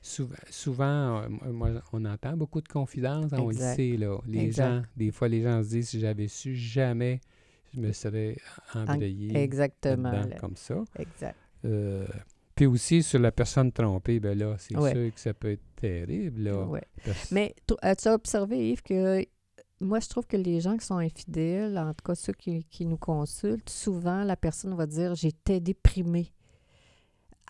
souvent, 0.00 0.34
souvent 0.50 1.22
euh, 1.22 1.28
moi, 1.52 1.70
on 1.92 2.04
entend 2.04 2.36
beaucoup 2.36 2.60
de 2.60 2.68
confidences, 2.68 3.32
on 3.32 3.48
le 3.48 3.54
sait, 3.56 3.96
là. 3.96 4.16
Les 4.28 4.44
Exact. 4.44 4.64
gens, 4.64 4.82
des 4.96 5.10
fois, 5.10 5.26
les 5.28 5.42
gens 5.42 5.62
se 5.62 5.68
disent 5.70 5.88
si 5.88 5.98
j'avais 6.00 6.28
su, 6.28 6.54
jamais 6.54 7.20
je 7.74 7.80
me 7.80 7.92
serais 7.92 8.36
embrayé 8.74 9.36
Exactement. 9.36 10.12
comme 10.40 10.56
ça. 10.56 10.82
Exact. 10.98 11.36
Euh, 11.64 12.06
puis 12.54 12.66
aussi, 12.66 13.02
sur 13.02 13.18
la 13.18 13.32
personne 13.32 13.72
trompée, 13.72 14.20
ben 14.20 14.38
là, 14.38 14.54
c'est 14.58 14.76
Ouais. 14.76 14.92
sûr 14.92 15.12
que 15.14 15.20
ça 15.20 15.34
peut 15.34 15.50
être 15.52 15.64
terrible, 15.76 16.42
là. 16.42 16.64
Ouais. 16.66 16.82
Parce- 17.04 17.30
Mais 17.32 17.54
as-tu 17.82 18.08
observé, 18.08 18.70
Yves, 18.70 18.82
que 18.82 19.24
moi, 19.80 19.98
je 20.00 20.08
trouve 20.08 20.26
que 20.26 20.36
les 20.36 20.60
gens 20.60 20.76
qui 20.76 20.86
sont 20.86 20.98
infidèles, 20.98 21.76
en 21.78 21.92
tout 21.94 22.04
cas 22.04 22.14
ceux 22.14 22.32
qui, 22.32 22.64
qui 22.64 22.86
nous 22.86 22.96
consultent, 22.96 23.68
souvent, 23.68 24.22
la 24.24 24.36
personne 24.36 24.74
va 24.76 24.86
dire 24.86 25.14
J'étais 25.14 25.58
déprimée 25.60 26.32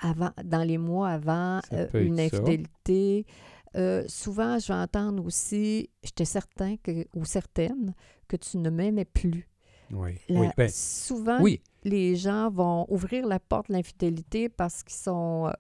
avant, 0.01 0.31
dans 0.43 0.63
les 0.67 0.79
mois 0.79 1.11
avant 1.11 1.61
euh, 1.73 1.87
une 1.95 2.19
infidélité. 2.21 3.27
Euh, 3.77 4.05
souvent, 4.09 4.59
je 4.59 4.69
vais 4.69 4.79
entendre 4.79 5.25
aussi 5.25 5.91
J'étais 6.03 6.25
certain 6.25 6.77
que, 6.77 7.07
ou 7.15 7.25
certaine 7.25 7.93
que 8.29 8.37
tu 8.37 8.59
ne 8.59 8.71
m'aimais 8.71 9.05
plus. 9.05 9.49
Oui, 9.91 10.19
La- 10.29 10.41
oui, 10.41 10.49
ben, 10.57 10.69
souvent, 10.69 11.41
oui, 11.41 11.61
les 11.85 12.17
gens 12.17 12.51
vont 12.51 12.87
ouvrir 12.89 13.27
la 13.27 13.39
porte 13.39 13.69
de 13.69 13.75
l'infidélité 13.75 14.49
parce 14.49 14.83
qu'ils 14.83 14.97
sont 14.97 15.47
euh, 15.47 15.53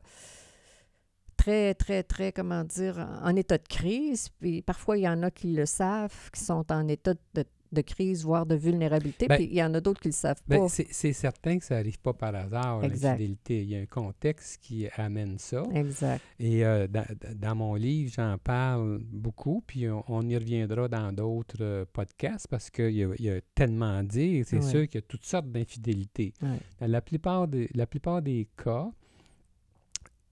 très, 1.36 1.74
très, 1.74 2.02
très, 2.02 2.32
comment 2.32 2.64
dire, 2.64 3.06
en 3.22 3.34
état 3.36 3.58
de 3.58 3.68
crise. 3.68 4.28
Puis 4.40 4.62
parfois, 4.62 4.96
il 4.96 5.02
y 5.02 5.08
en 5.08 5.22
a 5.22 5.30
qui 5.30 5.52
le 5.52 5.66
savent, 5.66 6.30
qui 6.32 6.40
sont 6.40 6.64
en 6.72 6.88
état 6.88 7.14
de, 7.34 7.44
de 7.74 7.82
crise, 7.82 8.24
voire 8.24 8.46
de 8.46 8.54
vulnérabilité. 8.54 9.26
Ben, 9.26 9.36
puis 9.36 9.44
il 9.44 9.54
y 9.54 9.62
en 9.62 9.74
a 9.74 9.80
d'autres 9.80 10.00
qui 10.00 10.08
ne 10.08 10.12
le 10.12 10.16
savent 10.16 10.40
ben, 10.48 10.60
pas. 10.60 10.68
c'est 10.68 11.12
certain 11.12 11.58
que 11.58 11.64
ça 11.64 11.74
n'arrive 11.74 11.98
pas 11.98 12.12
par 12.14 12.34
hasard, 12.34 12.80
l'infidélité. 12.80 13.62
Il 13.62 13.68
y 13.70 13.76
a 13.76 13.80
un 13.80 13.86
contexte 13.86 14.62
qui 14.62 14.88
amène 14.96 15.38
ça. 15.38 15.62
Exact. 15.74 16.22
Et 16.38 16.64
euh, 16.64 16.86
dans, 16.86 17.04
dans 17.34 17.54
mon 17.54 17.74
livre, 17.74 18.12
j'en 18.14 18.38
parle 18.38 19.00
beaucoup, 19.12 19.62
puis 19.66 19.88
on, 19.90 20.02
on 20.08 20.26
y 20.28 20.36
reviendra 20.36 20.88
dans 20.88 21.12
d'autres 21.12 21.56
euh, 21.60 21.84
podcasts 21.92 22.46
parce 22.48 22.70
qu'il 22.70 22.90
y, 22.92 23.22
y 23.22 23.28
a 23.30 23.40
tellement 23.54 23.98
à 23.98 24.02
dire. 24.02 24.44
C'est 24.46 24.62
sûr 24.62 24.86
qu'il 24.88 25.00
y 25.00 25.04
a 25.04 25.06
toutes 25.06 25.24
sortes 25.26 25.50
d'infidélités. 25.50 26.32
Dans 26.40 26.86
la 26.86 27.02
plupart, 27.02 27.48
des, 27.48 27.68
la 27.74 27.86
plupart 27.86 28.22
des 28.22 28.48
cas, 28.56 28.90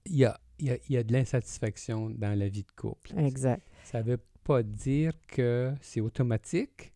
il 0.06 0.16
y 0.16 0.24
a, 0.24 0.38
il 0.58 0.66
y 0.66 0.70
a- 0.70 0.78
il 0.88 0.94
y 0.94 0.96
a 0.96 1.02
de 1.02 1.12
l'insatisfaction 1.12 2.10
dans 2.10 2.38
la 2.38 2.48
vie 2.48 2.62
de 2.62 2.72
couple. 2.80 3.12
Exact. 3.18 3.62
Ça 3.84 4.02
ne 4.02 4.04
veut 4.10 4.20
pas 4.44 4.62
dire 4.62 5.12
que 5.28 5.72
c'est 5.80 6.00
automatique, 6.00 6.92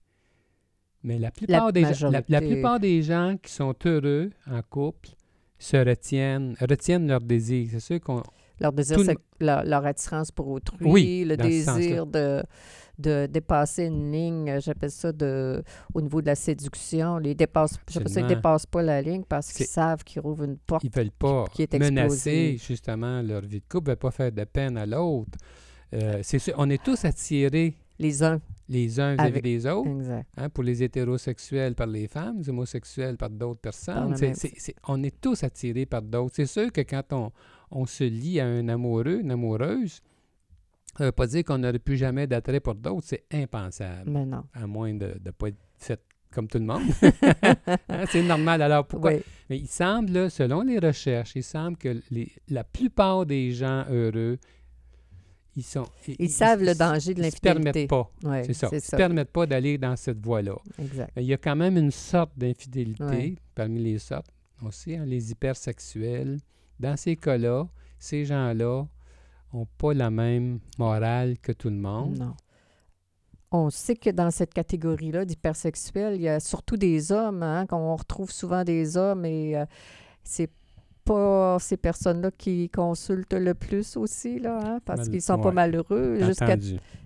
mais 1.02 1.18
la 1.18 1.30
plupart, 1.30 1.72
des, 1.72 1.94
gens- 1.94 2.10
la, 2.10 2.40
plupart 2.40 2.80
des 2.80 3.02
gens 3.02 3.36
qui 3.42 3.52
sont 3.52 3.74
heureux 3.84 4.30
en 4.50 4.60
couple 4.62 5.10
se 5.58 5.76
retiennent, 5.76 6.54
retiennent 6.60 7.06
leur 7.08 7.20
désir. 7.20 7.68
C'est 7.72 7.80
sûr 7.80 8.00
qu'on... 8.00 8.22
Leur 8.58 8.72
désir, 8.72 8.98
le- 8.98 9.04
c'est 9.04 9.16
leur, 9.40 9.64
leur 9.64 9.84
attirance 9.86 10.30
pour 10.30 10.48
autrui, 10.48 10.78
Oui, 10.80 11.24
le 11.26 11.36
désir 11.36 12.06
de, 12.06 12.42
de 12.98 13.26
dépasser 13.30 13.84
une 13.84 14.10
ligne, 14.10 14.48
euh, 14.50 14.60
j'appelle 14.60 14.90
ça 14.90 15.12
de, 15.12 15.62
au 15.92 16.00
niveau 16.00 16.22
de 16.22 16.26
la 16.26 16.34
séduction. 16.34 17.18
Les 17.18 17.34
dépassent, 17.34 17.78
j'appelle 17.90 18.08
ça, 18.10 18.20
ils 18.20 18.24
ne 18.24 18.28
dépassent 18.30 18.64
pas 18.66 18.82
la 18.82 19.02
ligne 19.02 19.24
parce 19.28 19.52
qu'ils 19.52 19.66
C'est- 19.66 19.72
savent 19.72 20.02
qu'ils 20.04 20.20
rouvrent 20.22 20.44
une 20.44 20.56
porte. 20.56 20.82
Ils 20.84 20.90
veulent 20.90 21.10
pas 21.10 21.44
qui 21.52 21.62
est 21.62 21.78
menacer 21.78 22.56
justement 22.66 23.20
leur 23.20 23.42
vie 23.42 23.60
de 23.60 23.64
couple, 23.68 23.88
ne 23.88 23.90
veulent 23.90 23.98
pas 23.98 24.10
faire 24.10 24.32
de 24.32 24.44
peine 24.44 24.78
à 24.78 24.86
l'autre. 24.86 25.38
Euh, 25.94 26.20
c'est 26.22 26.38
sûr, 26.38 26.54
on 26.56 26.68
est 26.70 26.82
tous 26.82 27.04
attirés 27.04 27.76
Les 27.98 28.22
uns. 28.22 28.40
Les 28.68 28.98
uns 29.00 29.14
vis-à-vis 29.14 29.42
des 29.42 29.66
autres. 29.66 29.88
Hein, 30.36 30.48
pour 30.50 30.64
les 30.64 30.82
hétérosexuels 30.82 31.74
par 31.74 31.86
les 31.86 32.08
femmes, 32.08 32.38
les 32.38 32.48
homosexuels 32.50 33.16
par 33.16 33.30
d'autres 33.30 33.60
Par 33.60 33.72
personnes. 33.72 34.14
on 34.88 35.02
est 35.02 35.20
tous 35.20 35.44
attirés 35.44 35.86
par 35.86 36.02
d'autres. 36.02 36.34
C'est 36.34 36.46
sûr 36.46 36.72
que 36.72 36.80
quand 36.80 37.12
on, 37.12 37.30
on 37.70 37.86
se 37.86 38.04
lie 38.04 38.40
à 38.40 38.46
un 38.46 38.68
amoureux, 38.68 39.20
une 39.20 39.30
amoureuse, 39.30 40.00
ça 40.96 41.04
ne 41.04 41.08
veut 41.08 41.12
pas 41.12 41.26
dire 41.26 41.44
qu'on 41.44 41.58
n'aurait 41.58 41.78
plus 41.78 41.96
jamais 41.96 42.26
d'attrait 42.26 42.60
pour 42.60 42.74
d'autres. 42.74 43.06
C'est 43.06 43.24
impensable, 43.32 44.10
Mais 44.10 44.24
non. 44.26 44.44
à 44.54 44.66
moins 44.66 44.94
de 44.94 45.14
ne 45.24 45.30
pas 45.30 45.48
être 45.48 45.56
fait 45.76 46.00
comme 46.32 46.48
tout 46.48 46.58
le 46.58 46.64
monde. 46.64 46.82
Hein, 47.88 48.04
c'est 48.10 48.22
normal. 48.22 48.62
Alors 48.62 48.86
pourquoi? 48.86 49.12
Oui, 49.12 49.20
Mais 49.48 49.58
il 49.58 49.66
semble, 49.68 50.30
selon 50.30 50.62
les 50.62 50.78
recherches, 50.78 51.34
il 51.36 51.42
semble 51.42 51.76
que 51.76 52.00
les- 52.10 52.30
la 52.48 52.64
plupart 52.64 53.26
des 53.26 53.52
gens 53.52 53.84
heureux, 53.90 54.38
ils 55.56 55.62
sont... 55.62 55.86
ils 56.18 56.30
savent 56.30 56.62
le 56.62 56.74
danger 56.74 57.14
de 57.14 57.20
Ils 57.22 57.26
ne 57.26 57.30
se 57.30 57.38
permettent 57.40 57.64
l'infidélité. 57.74 57.86
pas. 57.88 58.10
C'est 58.44 58.52
ça. 58.52 58.68
Ils 58.70 58.74
ne 58.76 58.80
se 58.80 58.86
ça. 58.86 58.96
permettent 58.96 59.30
pas 59.32 59.46
d'aller 59.46 59.78
dans 59.78 59.96
cette 59.96 60.24
voie-là. 60.24 60.56
Exact. 60.78 61.12
Il 61.16 61.24
y 61.24 61.32
a 61.32 61.38
quand 61.38 61.56
même 61.56 61.76
une 61.78 61.90
sorte 61.90 62.32
d'infidélité 62.36 63.02
Ouais. 63.04 63.34
parmi 63.54 63.82
les 63.82 63.98
sortes. 63.98 64.26
On 64.62 64.70
sait, 64.70 64.96
hein, 64.96 65.04
les 65.06 65.30
hypersexuels. 65.32 66.38
Dans 66.78 66.96
ces 66.96 67.16
cas-là, 67.16 67.66
ces 67.98 68.24
gens-là 68.26 68.86
n'ont 69.54 69.66
pas 69.78 69.94
la 69.94 70.10
même 70.10 70.60
morale 70.78 71.38
que 71.38 71.52
tout 71.52 71.70
le 71.70 71.76
monde. 71.76 72.18
Non. 72.18 72.34
On 73.52 73.70
sait 73.70 73.96
que 73.96 74.10
dans 74.10 74.30
cette 74.30 74.52
catégorie-là 74.52 75.24
d'hypersexuels, 75.24 76.16
il 76.16 76.22
y 76.22 76.28
a 76.28 76.40
surtout 76.40 76.76
des 76.76 77.12
hommes, 77.12 77.42
hein, 77.42 77.64
qu'on 77.66 77.94
retrouve 77.94 78.30
souvent 78.30 78.64
des 78.64 78.96
hommes 78.96 79.24
et 79.24 79.56
euh, 79.56 79.64
c'est 80.24 80.50
pas 81.06 81.58
ces 81.60 81.76
personnes-là 81.76 82.30
qui 82.36 82.68
consultent 82.68 83.32
le 83.34 83.54
plus 83.54 83.96
aussi, 83.96 84.38
là, 84.38 84.58
hein, 84.62 84.78
parce 84.84 85.00
Mal- 85.02 85.10
qu'ils 85.10 85.22
sont 85.22 85.38
pas 85.38 85.52
malheureux 85.52 86.18
jusqu'à 86.20 86.56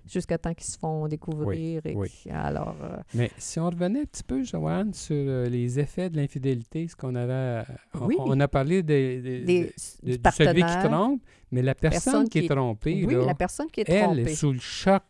jusqu'à 0.07 0.39
temps 0.39 0.55
qu'ils 0.55 0.67
se 0.67 0.77
font 0.79 1.07
découvrir. 1.07 1.83
et 1.85 1.95
oui. 1.95 2.11
alors, 2.31 2.75
euh, 2.83 2.97
Mais 3.15 3.31
si 3.39 3.61
on 3.61 3.67
revenait 3.71 4.01
un 4.01 4.05
petit 4.07 4.25
peu, 4.25 4.43
Joanne, 4.43 4.93
sur 4.93 5.15
euh, 5.17 5.49
les 5.49 5.79
effets 5.79 6.11
de 6.11 6.17
l'infidélité, 6.17 6.89
ce 6.89 6.97
qu'on 6.97 7.15
avait... 7.15 7.63
on, 7.95 8.07
Oui. 8.07 8.17
on 8.19 8.41
a 8.41 8.49
parlé 8.49 8.83
des, 8.83 9.21
des- 9.21 9.41
des, 9.45 9.75
de- 10.03 10.17
du 10.17 10.31
celui 10.33 10.63
qui 10.65 10.79
trompe, 10.89 11.23
mais 11.53 11.63
la 11.63 11.75
personne, 11.77 12.01
personne 12.13 12.29
qui 12.29 12.39
est 12.41 12.49
trompée, 12.49 13.05
oui, 13.07 13.15
là, 13.15 13.25
la 13.27 13.35
personne 13.37 13.69
qui 13.71 13.83
est 13.83 13.89
elle 13.89 14.03
trompée. 14.03 14.23
est 14.23 14.35
sous 14.35 14.53
le 14.53 14.59
choc. 14.59 15.05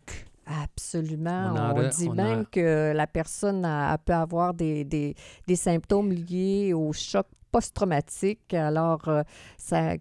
Absolument. 0.64 1.52
On 1.54 1.58
On, 1.58 1.74
re- 1.82 1.96
dit 1.96 2.08
on 2.10 2.14
même 2.14 2.44
que 2.50 2.92
la 2.94 3.06
personne 3.06 3.64
a- 3.64 3.92
elle 3.92 3.98
peut 4.04 4.12
avoir 4.12 4.52
des, 4.52 4.84
des, 4.84 5.14
des 5.46 5.56
symptômes 5.56 6.12
liés 6.12 6.72
au 6.74 6.92
choc 6.92 7.26
post-traumatique. 7.50 8.54
Alors, 8.54 9.08
euh, 9.08 9.22
ça, 9.56 9.94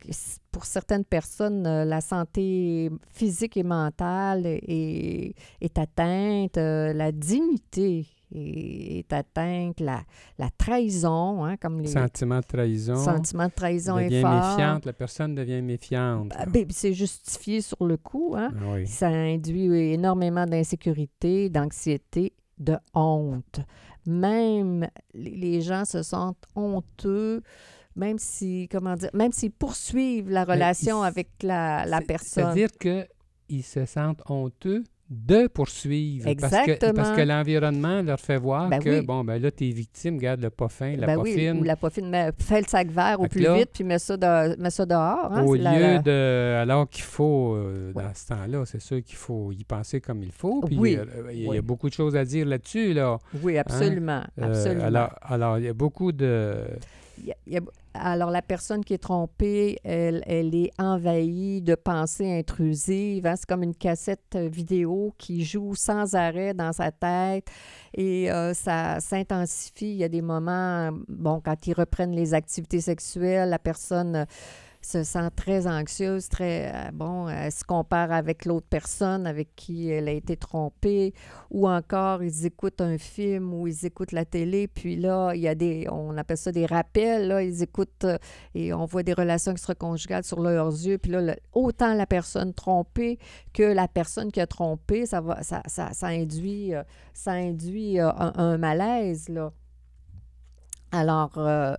pour 0.51 0.65
certaines 0.65 1.05
personnes, 1.05 1.65
euh, 1.67 1.85
la 1.85 2.01
santé 2.01 2.89
physique 3.09 3.57
et 3.57 3.63
mentale 3.63 4.45
est, 4.45 5.33
est 5.61 5.77
atteinte, 5.77 6.57
euh, 6.57 6.93
la 6.93 7.11
dignité 7.11 8.05
est, 8.33 8.99
est 8.99 9.13
atteinte, 9.13 9.79
la, 9.79 10.01
la 10.37 10.49
trahison, 10.57 11.43
hein, 11.45 11.57
comme 11.57 11.79
les 11.81 11.87
Sentiment 11.87 12.39
de 12.39 12.45
trahison. 12.45 12.95
sentiments 12.95 13.47
de 13.47 13.53
trahison 13.53 13.97
est 13.97 14.21
fort. 14.21 14.31
méfiante. 14.57 14.85
La 14.85 14.93
personne 14.93 15.35
devient 15.35 15.61
méfiante. 15.61 16.31
Ah, 16.35 16.45
ben, 16.45 16.65
c'est 16.69 16.93
justifié 16.93 17.61
sur 17.61 17.83
le 17.85 17.97
coup. 17.97 18.35
Hein. 18.37 18.51
Ah 18.55 18.73
oui. 18.75 18.87
Ça 18.87 19.07
induit 19.07 19.65
énormément 19.93 20.45
d'insécurité, 20.45 21.49
d'anxiété, 21.49 22.33
de 22.59 22.75
honte. 22.93 23.61
Même 24.05 24.87
les 25.13 25.61
gens 25.61 25.85
se 25.85 26.01
sentent 26.03 26.45
honteux, 26.55 27.41
même 27.95 28.17
si, 28.19 28.67
comment 28.71 28.95
dire, 28.95 29.09
même 29.13 29.31
s'ils 29.31 29.51
poursuivent 29.51 30.29
la 30.29 30.45
Ben, 30.45 30.53
relation 30.53 31.01
avec 31.03 31.29
la, 31.43 31.85
la 31.85 31.99
C'est- 31.99 32.05
personne. 32.05 32.43
C'est-à-dire 32.55 32.69
qu'ils 33.47 33.63
se 33.63 33.85
sentent 33.85 34.21
honteux 34.29 34.83
de 35.09 35.47
poursuivre. 35.47 36.25
Parce 36.39 36.53
que, 36.53 36.57
Exactement. 36.71 36.93
parce 36.93 37.11
que 37.17 37.21
l'environnement 37.21 38.01
leur 38.03 38.19
fait 38.19 38.37
voir 38.37 38.69
Ben 38.69 38.79
que, 38.79 38.99
oui. 38.99 39.05
bon, 39.05 39.23
ben 39.23 39.41
là, 39.41 39.49
t'es 39.49 39.69
victime, 39.69 40.17
garde 40.19 40.39
le 40.41 40.51
pas 40.51 40.67
fin, 40.69 40.95
la 40.95 41.07
Ben 41.07 41.15
pas 41.15 41.21
oui, 41.21 41.49
ou 41.51 41.63
la 41.63 41.75
poffine, 41.75 42.09
mais 42.09 42.31
fais 42.39 42.61
le 42.61 42.67
sac 42.67 42.89
vert 42.89 43.19
au 43.19 43.27
plus 43.27 43.41
là, 43.41 43.55
vite, 43.57 43.69
puis 43.73 43.83
mets 43.83 43.97
ça, 43.97 44.17
de- 44.17 44.55
mets 44.61 44.69
ça 44.69 44.85
dehors. 44.85 45.31
hein, 45.33 45.43
Au 45.43 45.55
lieu 45.55 45.61
la- 45.63 45.79
la- 45.79 45.99
de. 45.99 46.55
Alors 46.61 46.87
qu'il 46.87 47.03
faut, 47.05 47.55
euh, 47.55 47.91
Ouais. 47.93 48.03
dans 48.03 48.13
ce 48.13 48.27
temps-là, 48.27 48.65
c'est 48.65 48.81
sûr 48.81 49.01
qu'il 49.03 49.15
faut 49.15 49.51
y 49.51 49.63
penser 49.63 49.99
comme 49.99 50.21
il 50.21 50.31
faut. 50.31 50.61
Puis 50.61 50.77
Oui. 50.77 50.95
euh, 50.97 51.05
il 51.33 51.43
y 51.45 51.57
a 51.57 51.61
beaucoup 51.63 51.89
de 51.89 51.93
choses 51.95 52.15
à 52.15 52.23
dire 52.23 52.45
là-dessus, 52.45 52.93
là. 52.93 53.17
Oui, 53.41 53.57
absolument. 53.57 54.21
Euh, 54.39 54.43
absolument. 54.45 54.83
alors, 54.85 55.15
alors, 55.23 55.57
il 55.57 55.65
y 55.65 55.69
a 55.69 55.73
beaucoup 55.73 56.11
de. 56.11 56.55
Il 57.21 57.25
y 57.27 57.31
a- 57.31 57.35
il 57.47 57.53
y 57.53 57.57
a- 57.57 57.61
alors, 57.93 58.29
la 58.29 58.41
personne 58.41 58.85
qui 58.85 58.93
est 58.93 58.99
trompée, 58.99 59.79
elle, 59.83 60.23
elle 60.27 60.53
est 60.53 60.71
envahie 60.77 61.61
de 61.61 61.73
pensées 61.75 62.31
intrusives. 62.31 63.25
hein. 63.25 63.35
C'est 63.35 63.47
comme 63.47 63.63
une 63.63 63.75
cassette 63.75 64.37
vidéo 64.37 65.13
qui 65.17 65.43
joue 65.43 65.73
sans 65.75 66.13
arrêt 66.13 66.53
dans 66.53 66.71
sa 66.71 66.91
tête 66.91 67.47
et 67.95 68.31
euh, 68.31 68.53
ça 68.53 68.99
s'intensifie. 68.99 69.91
Il 69.91 69.97
y 69.97 70.03
a 70.03 70.09
des 70.09 70.21
moments, 70.21 70.91
bon, 71.07 71.41
quand 71.43 71.65
ils 71.65 71.73
reprennent 71.73 72.15
les 72.15 72.33
activités 72.33 72.81
sexuelles, 72.81 73.49
la 73.49 73.59
personne 73.59 74.27
se 74.81 75.03
sent 75.03 75.29
très 75.35 75.67
anxieuse, 75.67 76.29
très, 76.29 76.71
euh, 76.73 76.91
bon, 76.93 77.27
elle 77.27 77.51
se 77.51 77.63
compare 77.63 78.11
avec 78.11 78.45
l'autre 78.45 78.67
personne 78.69 79.27
avec 79.27 79.55
qui 79.55 79.89
elle 79.89 80.07
a 80.07 80.11
été 80.11 80.37
trompée, 80.37 81.13
ou 81.51 81.67
encore 81.67 82.23
ils 82.23 82.45
écoutent 82.45 82.81
un 82.81 82.97
film 82.97 83.53
ou 83.53 83.67
ils 83.67 83.85
écoutent 83.85 84.13
la 84.13 84.25
télé, 84.25 84.67
puis 84.67 84.95
là, 84.95 85.33
il 85.33 85.41
y 85.41 85.47
a 85.47 85.55
des, 85.55 85.87
on 85.91 86.17
appelle 86.17 86.37
ça 86.37 86.51
des 86.51 86.65
rappels, 86.65 87.27
là, 87.27 87.43
ils 87.43 87.61
écoutent 87.61 88.05
euh, 88.05 88.17
et 88.55 88.73
on 88.73 88.85
voit 88.85 89.03
des 89.03 89.13
relations 89.13 89.51
extra-conjugales 89.51 90.23
sur 90.23 90.39
leurs 90.39 90.71
yeux, 90.71 90.97
puis 90.97 91.11
là, 91.11 91.35
autant 91.53 91.93
la 91.93 92.05
personne 92.05 92.53
trompée 92.53 93.19
que 93.53 93.63
la 93.63 93.87
personne 93.87 94.31
qui 94.31 94.41
a 94.41 94.47
trompé, 94.47 95.05
ça, 95.05 95.21
va, 95.21 95.43
ça, 95.43 95.61
ça, 95.65 95.93
ça 95.93 96.07
induit, 96.07 96.73
euh, 96.73 96.83
ça 97.13 97.31
induit 97.31 97.99
euh, 97.99 98.09
un, 98.11 98.57
malaise, 98.57 99.29
là. 99.29 99.51
Alors, 100.91 101.37
euh, 101.37 101.75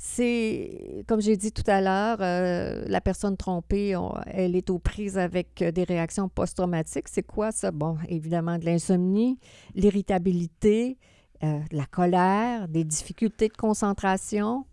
c'est, 0.00 1.04
comme 1.08 1.20
j'ai 1.20 1.36
dit 1.36 1.50
tout 1.50 1.64
à 1.66 1.80
l'heure, 1.80 2.18
euh, 2.20 2.84
la 2.86 3.00
personne 3.00 3.36
trompée, 3.36 3.96
on- 3.96 4.14
elle 4.26 4.54
est 4.54 4.70
aux 4.70 4.78
prises 4.78 5.18
avec 5.18 5.60
euh, 5.60 5.72
des 5.72 5.82
réactions 5.82 6.28
post-traumatiques. 6.28 7.08
C'est 7.08 7.24
quoi 7.24 7.50
ça? 7.50 7.72
Bon, 7.72 7.98
évidemment, 8.08 8.58
de 8.58 8.64
l'insomnie, 8.64 9.38
l'irritabilité, 9.74 10.98
euh, 11.42 11.58
de 11.70 11.76
la 11.76 11.86
colère, 11.86 12.68
des 12.68 12.84
difficultés 12.84 13.48
de 13.48 13.56
concentration. 13.56 14.64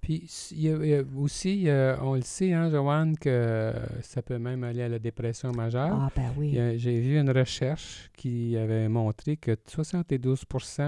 Puis, 0.00 0.28
il 0.52 0.60
y 0.62 0.70
a, 0.70 0.76
il 0.76 0.88
y 0.90 0.94
a 0.94 1.02
aussi, 1.16 1.68
euh, 1.68 1.96
on 2.02 2.14
le 2.14 2.20
sait, 2.22 2.52
hein, 2.52 2.70
Joanne, 2.70 3.16
que 3.18 3.72
ça 4.02 4.22
peut 4.22 4.38
même 4.38 4.62
aller 4.64 4.82
à 4.82 4.88
la 4.88 4.98
dépression 4.98 5.50
majeure. 5.50 5.90
Ah, 5.92 6.10
ben 6.14 6.30
oui. 6.38 6.56
J'ai 6.76 7.00
vu 7.00 7.18
une 7.18 7.30
recherche 7.30 8.10
qui 8.16 8.56
avait 8.56 8.88
montré 8.88 9.36
que 9.36 9.56
72 9.66 10.44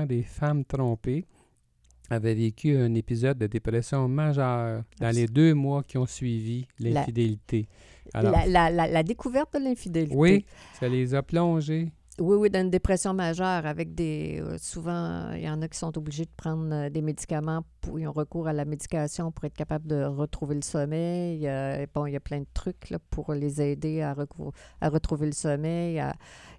des 0.07 0.23
femmes 0.23 0.65
trompées 0.65 1.25
avaient 2.11 2.35
vécu 2.35 2.77
un 2.77 2.93
épisode 2.95 3.39
de 3.39 3.47
dépression 3.47 4.09
majeure 4.09 4.83
dans 5.01 5.15
les 5.15 5.27
deux 5.27 5.55
mois 5.55 5.83
qui 5.85 5.97
ont 5.97 6.07
suivi 6.07 6.67
l'infidélité. 6.79 7.67
La, 8.13 8.45
la- 8.47 8.71
la- 8.71 8.89
la 8.89 9.03
découverte 9.03 9.55
de 9.55 9.61
l'infidélité. 9.65 10.15
oui, 10.17 10.45
ça 10.79 10.89
les 10.89 11.15
a 11.15 11.23
plongées. 11.23 11.93
Oui, 12.21 12.37
oui, 12.37 12.51
dans 12.51 12.61
une 12.61 12.71
dépression 12.71 13.15
majeure 13.15 13.65
avec 13.65 13.95
des... 13.95 14.41
euh, 14.43 14.59
souvent, 14.59 15.31
il 15.33 15.41
y 15.41 15.49
en 15.49 15.63
a 15.63 15.69
qui 15.69 15.79
sont 15.79 15.97
obligés 15.97 16.27
de 16.27 16.31
prendre 16.37 16.73
euh, 16.73 16.91
des 16.91 17.01
médicaments, 17.01 17.63
pour, 17.81 17.99
ils 17.99 18.07
ont 18.07 18.13
recours 18.13 18.47
à 18.47 18.53
la 18.53 18.67
médication 18.67 19.33
pour 19.33 19.47
être 19.47 19.57
capable 19.57 19.87
de 19.87 20.05
retrouver 20.05 20.55
le 20.55 20.63
sommeil. 20.63 21.49
Euh, 21.49 21.87
bon, 21.95 22.05
il 22.05 22.13
y 22.13 22.17
a 22.17 22.21
plein 22.21 22.41
de 22.41 22.47
trucs 22.53 22.91
là, 22.91 22.99
pour 23.11 23.33
les 23.33 23.63
aider 23.63 24.03
à, 24.03 24.15
retrouver 24.83 25.27
le 25.27 25.33
sommeil. 25.33 25.95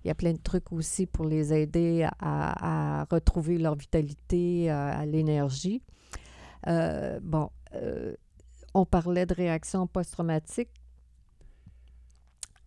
il 0.03 0.07
y 0.07 0.11
a 0.11 0.15
plein 0.15 0.33
de 0.33 0.41
trucs 0.41 0.71
aussi 0.71 1.05
pour 1.05 1.25
les 1.25 1.53
aider 1.53 2.09
à, 2.19 3.05
retrouver 3.11 3.59
leur 3.59 3.75
vitalité, 3.75 4.71
à, 4.71 4.97
à 4.97 5.05
l'énergie. 5.05 5.83
Euh, 6.67 7.19
bon, 7.21 7.49
euh, 7.75 8.15
on 8.73 8.85
parlait 8.85 9.25
de 9.25 9.33
réaction 9.33 9.87
post-traumatique. 9.87 10.69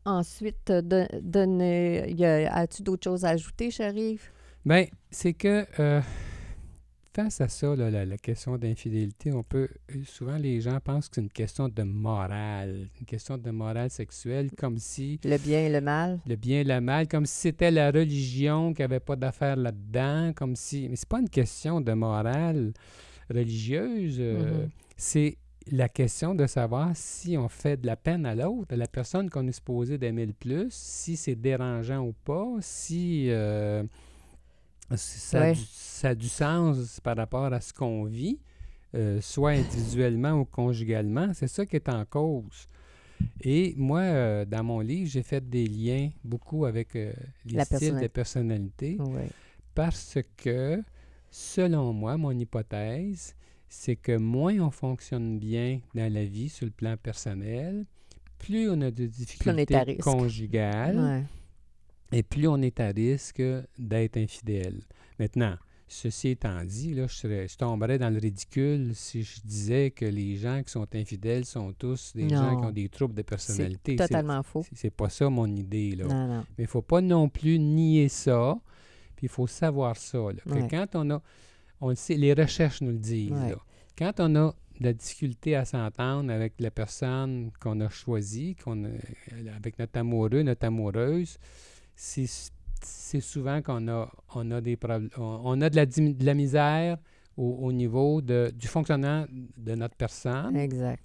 Ensuite, 0.05 0.71
euh, 0.71 0.83
de, 0.83 1.07
donner- 1.23 2.15
a- 2.25 2.57
as-tu 2.59 2.83
d'autres 2.83 3.05
choses 3.05 3.25
à 3.25 3.31
ajouter, 3.31 3.71
Chérif? 3.71 4.33
Bien, 4.65 4.87
c'est 5.11 5.33
que 5.35 5.67
euh, 5.81 6.01
face 7.15 7.41
à 7.41 7.49
ça, 7.49 7.75
là, 7.77 7.91
la, 7.91 8.05
la 8.05 8.19
question 8.19 8.59
d'infidélité, 8.59 9.33
on 9.33 9.43
peut. 9.43 9.69
Souvent, 10.05 10.37
les 10.37 10.61
gens 10.61 10.79
pensent 10.81 11.09
que 11.09 11.15
c'est 11.17 11.21
une 11.23 11.29
question 11.31 11.69
de 11.69 11.83
morale, 11.83 12.89
une 13.01 13.07
question 13.07 13.39
de 13.39 13.51
morale 13.51 13.91
sexuelle, 13.91 14.51
comme 14.57 14.79
si 14.79 15.21
Le 15.25 15.39
bien 15.39 15.61
et 15.67 15.71
le 15.71 15.81
mal? 15.81 16.19
le 16.27 16.37
bien 16.37 16.61
et 16.61 16.65
le 16.65 16.81
mal, 16.81 17.09
comme 17.09 17.25
si 17.27 17.37
c'était 17.41 17.71
la 17.71 17.91
religion 17.91 18.73
qui 18.75 18.83
n'avait 18.83 19.01
pas 19.01 19.17
d'affaires 19.17 19.57
là-dedans, 19.57 20.33
comme 20.35 20.57
si. 20.57 20.89
Mais 20.89 20.97
c'est 20.97 21.09
pas 21.09 21.21
une 21.21 21.31
question 21.31 21.81
de 21.81 21.93
morale 21.93 22.73
religieuse. 23.31 24.17
euh, 24.21 24.65
Mhm. 24.65 24.71
C'est 24.97 25.37
la 25.71 25.89
question 25.89 26.35
de 26.35 26.47
savoir 26.47 26.91
si 26.95 27.37
on 27.39 27.49
fait 27.49 27.81
de 27.81 27.87
la 27.87 27.97
peine 27.97 28.27
à 28.27 28.35
l'autre, 28.35 28.75
à 28.75 28.77
la 28.77 28.87
personne 28.87 29.31
qu'on 29.31 29.47
est 29.47 29.53
supposé 29.53 29.99
d'aimer 29.99 30.27
le 30.27 30.33
plus, 30.33 30.71
si 30.71 31.17
c'est 31.17 31.35
dérangeant 31.35 32.05
ou 32.05 32.13
pas, 32.25 32.47
si, 32.61 33.31
euh, 33.31 33.83
si 34.95 35.19
ça, 35.19 35.43
a 35.43 35.53
du, 35.53 35.61
ça 35.61 36.09
a 36.11 36.15
du 36.15 36.29
sens 36.29 37.01
par 37.01 37.17
rapport 37.17 37.53
à 37.53 37.61
ce 37.61 37.73
qu'on 37.73 38.05
vit, 38.05 38.39
euh, 38.95 39.21
soit 39.21 39.51
individuellement 39.59 40.33
ou 40.33 40.45
conjugalement. 40.45 41.33
C'est 41.33 41.49
ça 41.49 41.65
qui 41.65 41.77
est 41.77 41.89
en 41.89 42.05
cause. 42.05 42.69
Et 43.41 43.75
moi, 43.79 44.01
euh, 44.01 44.45
dans 44.45 44.65
mon 44.65 44.81
livre, 44.81 45.09
j'ai 45.11 45.23
fait 45.23 45.49
des 45.49 45.67
liens 45.67 46.11
beaucoup 46.25 46.67
avec 46.67 46.95
les 46.95 47.13
La 47.53 47.65
styles 47.65 48.01
de 48.01 48.09
personnalité. 48.09 48.99
parce 49.75 50.19
que, 50.37 50.83
selon 51.31 51.93
moi, 51.93 52.17
mon 52.17 52.33
hypothèse, 52.33 53.35
c'est 53.69 53.97
que 53.97 54.17
moins 54.17 54.59
on 54.61 54.71
fonctionne 54.71 55.39
bien 55.39 55.81
dans 55.95 56.13
la 56.13 56.25
vie 56.25 56.49
sur 56.49 56.65
le 56.67 56.73
plan 56.73 56.97
personnel, 56.97 57.87
plus 58.39 58.69
on 58.71 58.81
a 58.83 58.91
de 58.91 59.07
difficultés 59.07 59.97
conjugales 59.99 60.99
Ouais. 60.99 61.23
et 62.13 62.23
plus 62.23 62.47
on 62.49 62.61
est 62.63 62.79
à 62.81 62.89
risque 62.89 63.43
d'être 63.79 64.17
infidèle. 64.17 64.81
Maintenant, 65.19 65.57
ceci 65.89 66.29
étant 66.31 66.63
dit, 66.65 66.95
là, 66.95 67.07
je, 67.07 67.15
serais- 67.15 67.49
je 67.49 67.57
tomberais 67.57 67.99
dans 67.99 68.11
le 68.11 68.19
ridicule 68.19 68.91
si 68.95 69.23
je 69.23 69.41
disais 69.45 69.91
que 69.91 70.05
les 70.05 70.37
gens 70.37 70.63
qui 70.63 70.71
sont 70.73 70.87
infidèles 70.95 71.45
sont 71.45 71.73
tous 71.73 72.13
des 72.15 72.29
gens 72.29 72.61
qui 72.61 72.67
ont 72.67 72.71
des 72.73 72.89
troubles 72.89 73.15
de 73.15 73.23
personnalité. 73.23 73.93
C'est 73.99 74.09
totalement 74.09 74.43
faux. 74.43 74.63
c'est- 74.69 74.77
C'est 74.77 74.91
pas 74.91 75.09
ça 75.09 75.29
mon 75.31 75.47
idée. 75.47 75.93
Là. 75.97 76.05
Non, 76.07 76.27
non. 76.27 76.41
Mais 76.59 76.65
il 76.65 76.67
ne 76.67 76.69
faut 76.69 76.83
pas 76.83 77.01
non 77.01 77.29
plus 77.29 77.59
nier 77.59 78.09
ça. 78.09 78.59
Puis 79.17 79.27
il 79.27 79.31
faut 79.31 79.47
savoir 79.47 79.97
ça. 79.97 80.19
là, 80.19 80.33
Ouais. 80.47 80.67
quand 80.69 80.87
on 80.97 81.11
a. 81.11 81.23
On 81.81 81.89
le 81.91 81.95
sait, 81.95 82.15
les 82.17 82.33
recherches 82.35 82.81
nous 82.81 82.93
le 82.93 82.99
disent. 82.99 83.31
Ouais. 83.33 83.55
Quand 83.99 84.13
on 84.21 84.35
a 84.37 84.55
de 84.81 84.85
la 84.85 84.93
difficulté 84.93 85.55
à 85.55 85.65
s'entendre 85.65 86.33
avec 86.33 86.55
la 86.59 86.71
personne 86.71 87.51
qu'on 87.61 87.81
a 87.81 87.89
choisie, 87.89 88.57
qu'on 88.57 88.85
a- 88.85 88.89
avec 89.57 89.79
notre 89.79 89.99
amoureux, 89.99 90.43
notre 90.43 90.65
amoureuse, 90.67 91.39
c'est 91.95 92.27
c'est 92.87 93.21
souvent 93.21 93.63
qu'on 93.63 93.89
a, 93.89 94.13
on 94.35 94.51
a 94.51 94.61
des 94.61 94.77
problèmes. 94.77 95.09
On, 95.17 95.41
on 95.45 95.61
a 95.63 95.71
de 95.71 95.77
la, 95.77 95.87
dim- 95.87 96.13
de 96.15 96.25
la 96.27 96.35
misère 96.35 96.99
au, 97.37 97.45
au 97.63 97.73
niveau 97.73 98.21
de, 98.21 98.53
du 98.55 98.67
fonctionnement 98.67 99.25
de 99.57 99.75
notre 99.75 99.95
personne. 99.97 100.55
Exact. 100.57 101.03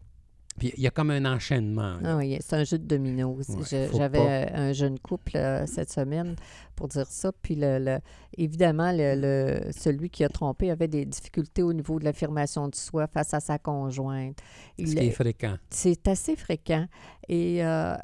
Puis 0.60 0.74
il 0.78 0.84
y 0.84 0.88
a 0.88 0.92
comme 0.92 1.10
un 1.12 1.26
enchaînement. 1.26 1.94
là. 1.98 2.00
Ah 2.04 2.18
oui, 2.18 2.38
c'est 2.42 2.56
un 2.56 2.64
jeu 2.64 2.78
de 2.78 2.86
dominos. 2.86 3.48
Ouais, 3.50 3.56
Je- 3.70 3.88
faut 3.90 3.98
J'avais 3.98 4.20
pas- 4.50 4.58
un 4.60 4.74
jeune 4.74 5.00
couple 5.00 5.38
euh, 5.38 5.66
cette 5.66 5.92
semaine 5.92 6.36
pour 6.76 6.88
dire 6.88 7.08
ça. 7.08 7.32
Puis, 7.42 7.56
le, 7.56 7.80
le- 7.80 8.00
évidemment, 8.38 8.92
le, 8.94 9.62
celui 9.72 10.10
qui 10.10 10.24
a 10.24 10.30
trompé 10.30 10.70
avait 10.72 10.88
des 10.88 11.06
difficultés 11.06 11.64
au 11.64 11.74
niveau 11.74 12.00
de 12.00 12.06
l'affirmation 12.06 12.68
de 12.68 12.76
soi 12.76 13.08
face 13.08 13.34
à 13.34 13.40
sa 13.40 13.58
conjointe. 13.58 14.38
Ce 14.78 14.84
qui 14.84 14.98
est 14.98 15.12
fréquent. 15.12 15.56
c'est 15.70 16.08
assez 16.08 16.36
fréquent. 16.36 16.86
Et 17.28 17.64
euh, 17.66 17.96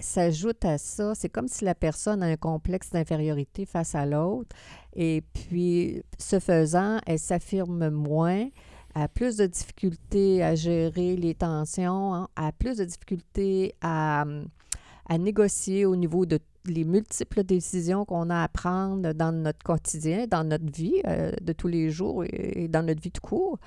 s'ajoute 0.00 0.64
à 0.64 0.78
ça, 0.78 1.14
c'est 1.14 1.28
comme 1.28 1.48
si 1.48 1.64
la 1.64 1.74
personne 1.74 2.22
a 2.22 2.26
un 2.26 2.36
complexe 2.36 2.90
d'infériorité 2.90 3.64
face 3.66 3.94
à 3.94 4.06
l'autre. 4.06 4.54
Et 4.96 5.22
puis, 5.32 6.02
ce 6.18 6.38
faisant, 6.40 6.98
elle 7.06 7.18
s'affirme 7.18 7.90
moins, 7.90 8.48
a 8.94 9.08
plus 9.08 9.36
de 9.36 9.46
difficultés 9.46 10.42
à 10.42 10.54
gérer 10.54 11.16
les 11.16 11.34
tensions, 11.34 12.14
hein, 12.14 12.28
a 12.36 12.52
plus 12.52 12.78
de 12.78 12.84
difficultés 12.84 13.74
à, 13.80 14.24
à 15.08 15.18
négocier 15.18 15.86
au 15.86 15.96
niveau 15.96 16.26
de 16.26 16.38
les 16.66 16.84
multiples 16.84 17.44
décisions 17.44 18.04
qu'on 18.04 18.30
a 18.30 18.42
à 18.42 18.48
prendre 18.48 19.12
dans 19.12 19.32
notre 19.32 19.62
quotidien, 19.62 20.26
dans 20.26 20.44
notre 20.44 20.70
vie 20.72 21.00
euh, 21.06 21.32
de 21.40 21.52
tous 21.52 21.68
les 21.68 21.90
jours 21.90 22.24
et, 22.24 22.68
dans 22.68 22.82
notre 22.82 23.02
vie 23.02 23.10
de 23.10 23.18
cours. 23.18 23.58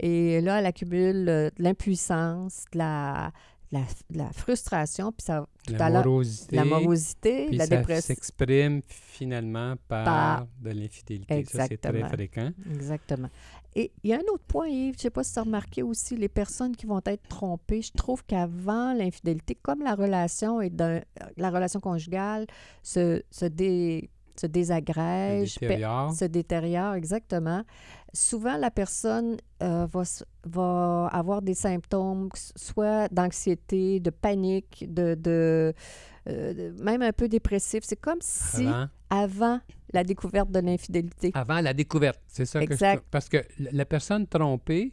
Et 0.00 0.40
là, 0.40 0.58
elle 0.58 0.66
accumule 0.66 1.28
euh, 1.28 1.50
de 1.56 1.62
l'impuissance, 1.62 2.64
de 2.72 2.78
la, 2.78 3.32
la, 3.72 3.80
la 4.10 4.30
frustration, 4.32 5.10
puis 5.12 5.24
ça, 5.24 5.46
tout 5.66 5.72
La 5.72 5.86
à 5.86 5.90
l'heure, 5.90 6.04
morosité. 6.04 6.56
la 6.56 6.64
morosité, 6.64 7.46
puis 7.46 7.56
la 7.56 7.66
ça 7.66 7.76
dépression. 7.78 8.14
s'exprime 8.14 8.82
finalement 8.86 9.74
par, 9.88 10.04
Par- 10.04 10.46
de 10.60 10.70
l'infidélité. 10.70 11.44
Ça, 11.46 11.66
c'est 11.66 11.78
très 11.78 11.90
Exactement. 11.90 12.08
fréquent. 12.08 12.50
Exactement. 12.74 13.28
Et 13.74 13.90
il 14.04 14.10
y 14.10 14.12
a 14.12 14.16
un 14.18 14.32
autre 14.32 14.44
point, 14.46 14.68
Yves, 14.68 14.92
je 14.94 14.98
ne 14.98 15.02
sais 15.02 15.10
pas 15.10 15.24
si 15.24 15.32
tu 15.32 15.38
as 15.38 15.42
remarqué 15.42 15.82
aussi, 15.82 16.16
les 16.16 16.28
personnes 16.28 16.76
qui 16.76 16.84
vont 16.84 17.00
être 17.06 17.26
trompées, 17.28 17.80
je 17.80 17.92
trouve 17.92 18.22
qu'avant 18.24 18.92
l'infidélité, 18.92 19.54
comme 19.54 19.80
la 19.82 19.94
relation 19.94 20.60
est 20.60 20.68
d'un, 20.70 21.00
la 21.38 21.50
relation 21.50 21.80
conjugale 21.80 22.46
se, 22.82 23.22
se, 23.30 23.46
dé- 23.46 24.10
se 24.40 24.46
désagrège, 24.46 25.58
détériore. 25.58 26.12
se 26.12 26.24
détériore, 26.24 26.94
exactement. 26.94 27.62
Souvent, 28.12 28.56
la 28.56 28.70
personne 28.70 29.36
euh, 29.62 29.86
va, 29.86 30.02
va 30.44 31.06
avoir 31.12 31.40
des 31.42 31.54
symptômes, 31.54 32.28
que 32.30 32.38
soit 32.56 33.08
d'anxiété, 33.12 34.00
de 34.00 34.10
panique, 34.10 34.84
de, 34.88 35.14
de, 35.14 35.72
euh, 36.28 36.72
même 36.82 37.02
un 37.02 37.12
peu 37.12 37.28
dépressif. 37.28 37.84
C'est 37.84 37.96
comme 38.00 38.18
si 38.20 38.66
Avant, 38.66 38.86
avant 39.10 39.60
la 39.92 40.04
découverte 40.04 40.50
de 40.50 40.60
l'infidélité. 40.60 41.30
avant 41.34 41.60
la 41.60 41.72
découverte. 41.74 42.20
C'est 42.26 42.44
ça 42.46 42.60
que 42.60 42.66
je 42.66 42.72
Exact. 42.72 43.04
Parce 43.10 43.28
que 43.28 43.38
la 43.58 43.84
personne 43.84 44.26
trompée 44.26 44.92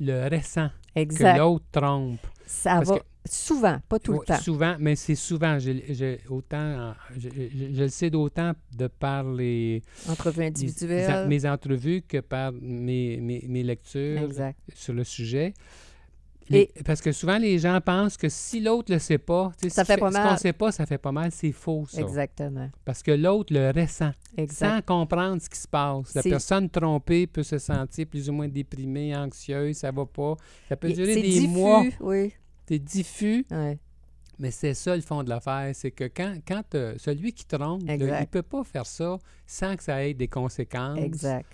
le 0.00 0.28
ressent 0.34 0.68
que 0.94 1.00
Exact. 1.00 1.38
l'autre 1.38 1.64
trompe. 1.70 2.20
Ça 2.46 2.76
Parce 2.76 2.88
va 2.88 2.98
que- 2.98 3.04
souvent, 3.26 3.78
pas 3.88 3.98
tout 3.98 4.12
le 4.12 4.18
temps. 4.20 4.38
Souvent, 4.38 4.76
mais 4.78 4.96
c'est 4.96 5.14
souvent. 5.14 5.58
Je, 5.58 5.72
je- 5.90 6.18
autant, 6.28 6.94
je, 7.16 7.28
je- 7.28 7.74
je 7.74 7.80
le 7.82 7.88
sais 7.88 8.10
d'autant 8.10 8.52
de 8.76 8.86
par 8.86 9.24
les, 9.24 9.82
Entrevue 10.08 10.40
les- 10.40 10.46
individuelle. 10.48 11.28
mes 11.28 11.46
entrevues 11.46 12.02
que 12.06 12.18
par 12.18 12.52
mes, 12.52 13.16
mes, 13.18 13.44
mes 13.48 13.62
lectures 13.62 14.22
Exact. 14.22 14.58
sur 14.74 14.92
le 14.94 15.04
sujet. 15.04 15.54
Les- 16.50 16.70
Et- 16.76 16.82
parce 16.84 17.00
que 17.00 17.10
souvent, 17.10 17.38
les 17.38 17.58
gens 17.58 17.80
pensent 17.80 18.18
que 18.18 18.28
si 18.28 18.60
l'autre 18.60 18.90
ne 18.90 18.96
le 18.96 19.00
sait 19.00 19.16
pas, 19.16 19.50
Ça 19.66 19.82
ce 19.82 19.84
fait 19.84 19.96
pas 19.96 20.10
Ce 20.10 20.14
qu'on 20.16 20.22
mal. 20.22 20.32
ne 20.34 20.38
sait 20.38 20.52
pas, 20.52 20.72
ça 20.72 20.84
fait 20.84 20.98
pas 20.98 21.10
mal, 21.12 21.30
c'est 21.32 21.52
faux, 21.52 21.86
ça. 21.88 22.02
Exactement. 22.02 22.68
Parce 22.84 23.02
que 23.02 23.12
l'autre 23.12 23.54
le 23.54 23.70
ressent, 23.70 24.10
Exact. 24.36 24.68
sans 24.76 24.82
comprendre 24.82 25.40
ce 25.40 25.48
qui 25.48 25.58
se 25.58 25.66
passe. 25.66 26.14
La 26.14 26.22
personne 26.22 26.68
trompée 26.68 27.26
peut 27.26 27.42
se 27.42 27.56
sentir 27.56 28.06
plus 28.06 28.28
ou 28.28 28.34
moins 28.34 28.48
déprimée, 28.48 29.16
anxieuse, 29.16 29.76
ça 29.78 29.90
va 29.90 30.04
pas. 30.04 30.36
Ça 30.68 30.76
peut 30.76 30.92
durer 30.92 31.14
des 31.14 31.22
diffus, 31.22 31.48
mois. 31.48 31.82
oui. 32.00 32.34
C'est 32.68 32.78
diffus, 32.78 33.46
Ouais. 33.50 33.78
mais 34.38 34.50
c'est 34.50 34.74
ça 34.74 34.94
le 34.96 35.02
fond 35.02 35.22
de 35.22 35.28
l'affaire. 35.28 35.70
C'est 35.74 35.90
que 35.90 36.04
quand, 36.04 36.36
quand 36.46 36.74
euh, 36.74 36.94
celui 36.98 37.32
qui 37.32 37.44
trompe, 37.44 37.82
là, 37.86 37.94
il 37.96 38.06
ne 38.06 38.24
peut 38.24 38.42
pas 38.42 38.64
faire 38.64 38.86
ça 38.86 39.18
sans 39.46 39.76
que 39.76 39.82
ça 39.82 40.04
ait 40.06 40.14
des 40.14 40.28
conséquences. 40.28 40.98
Exact. 40.98 41.46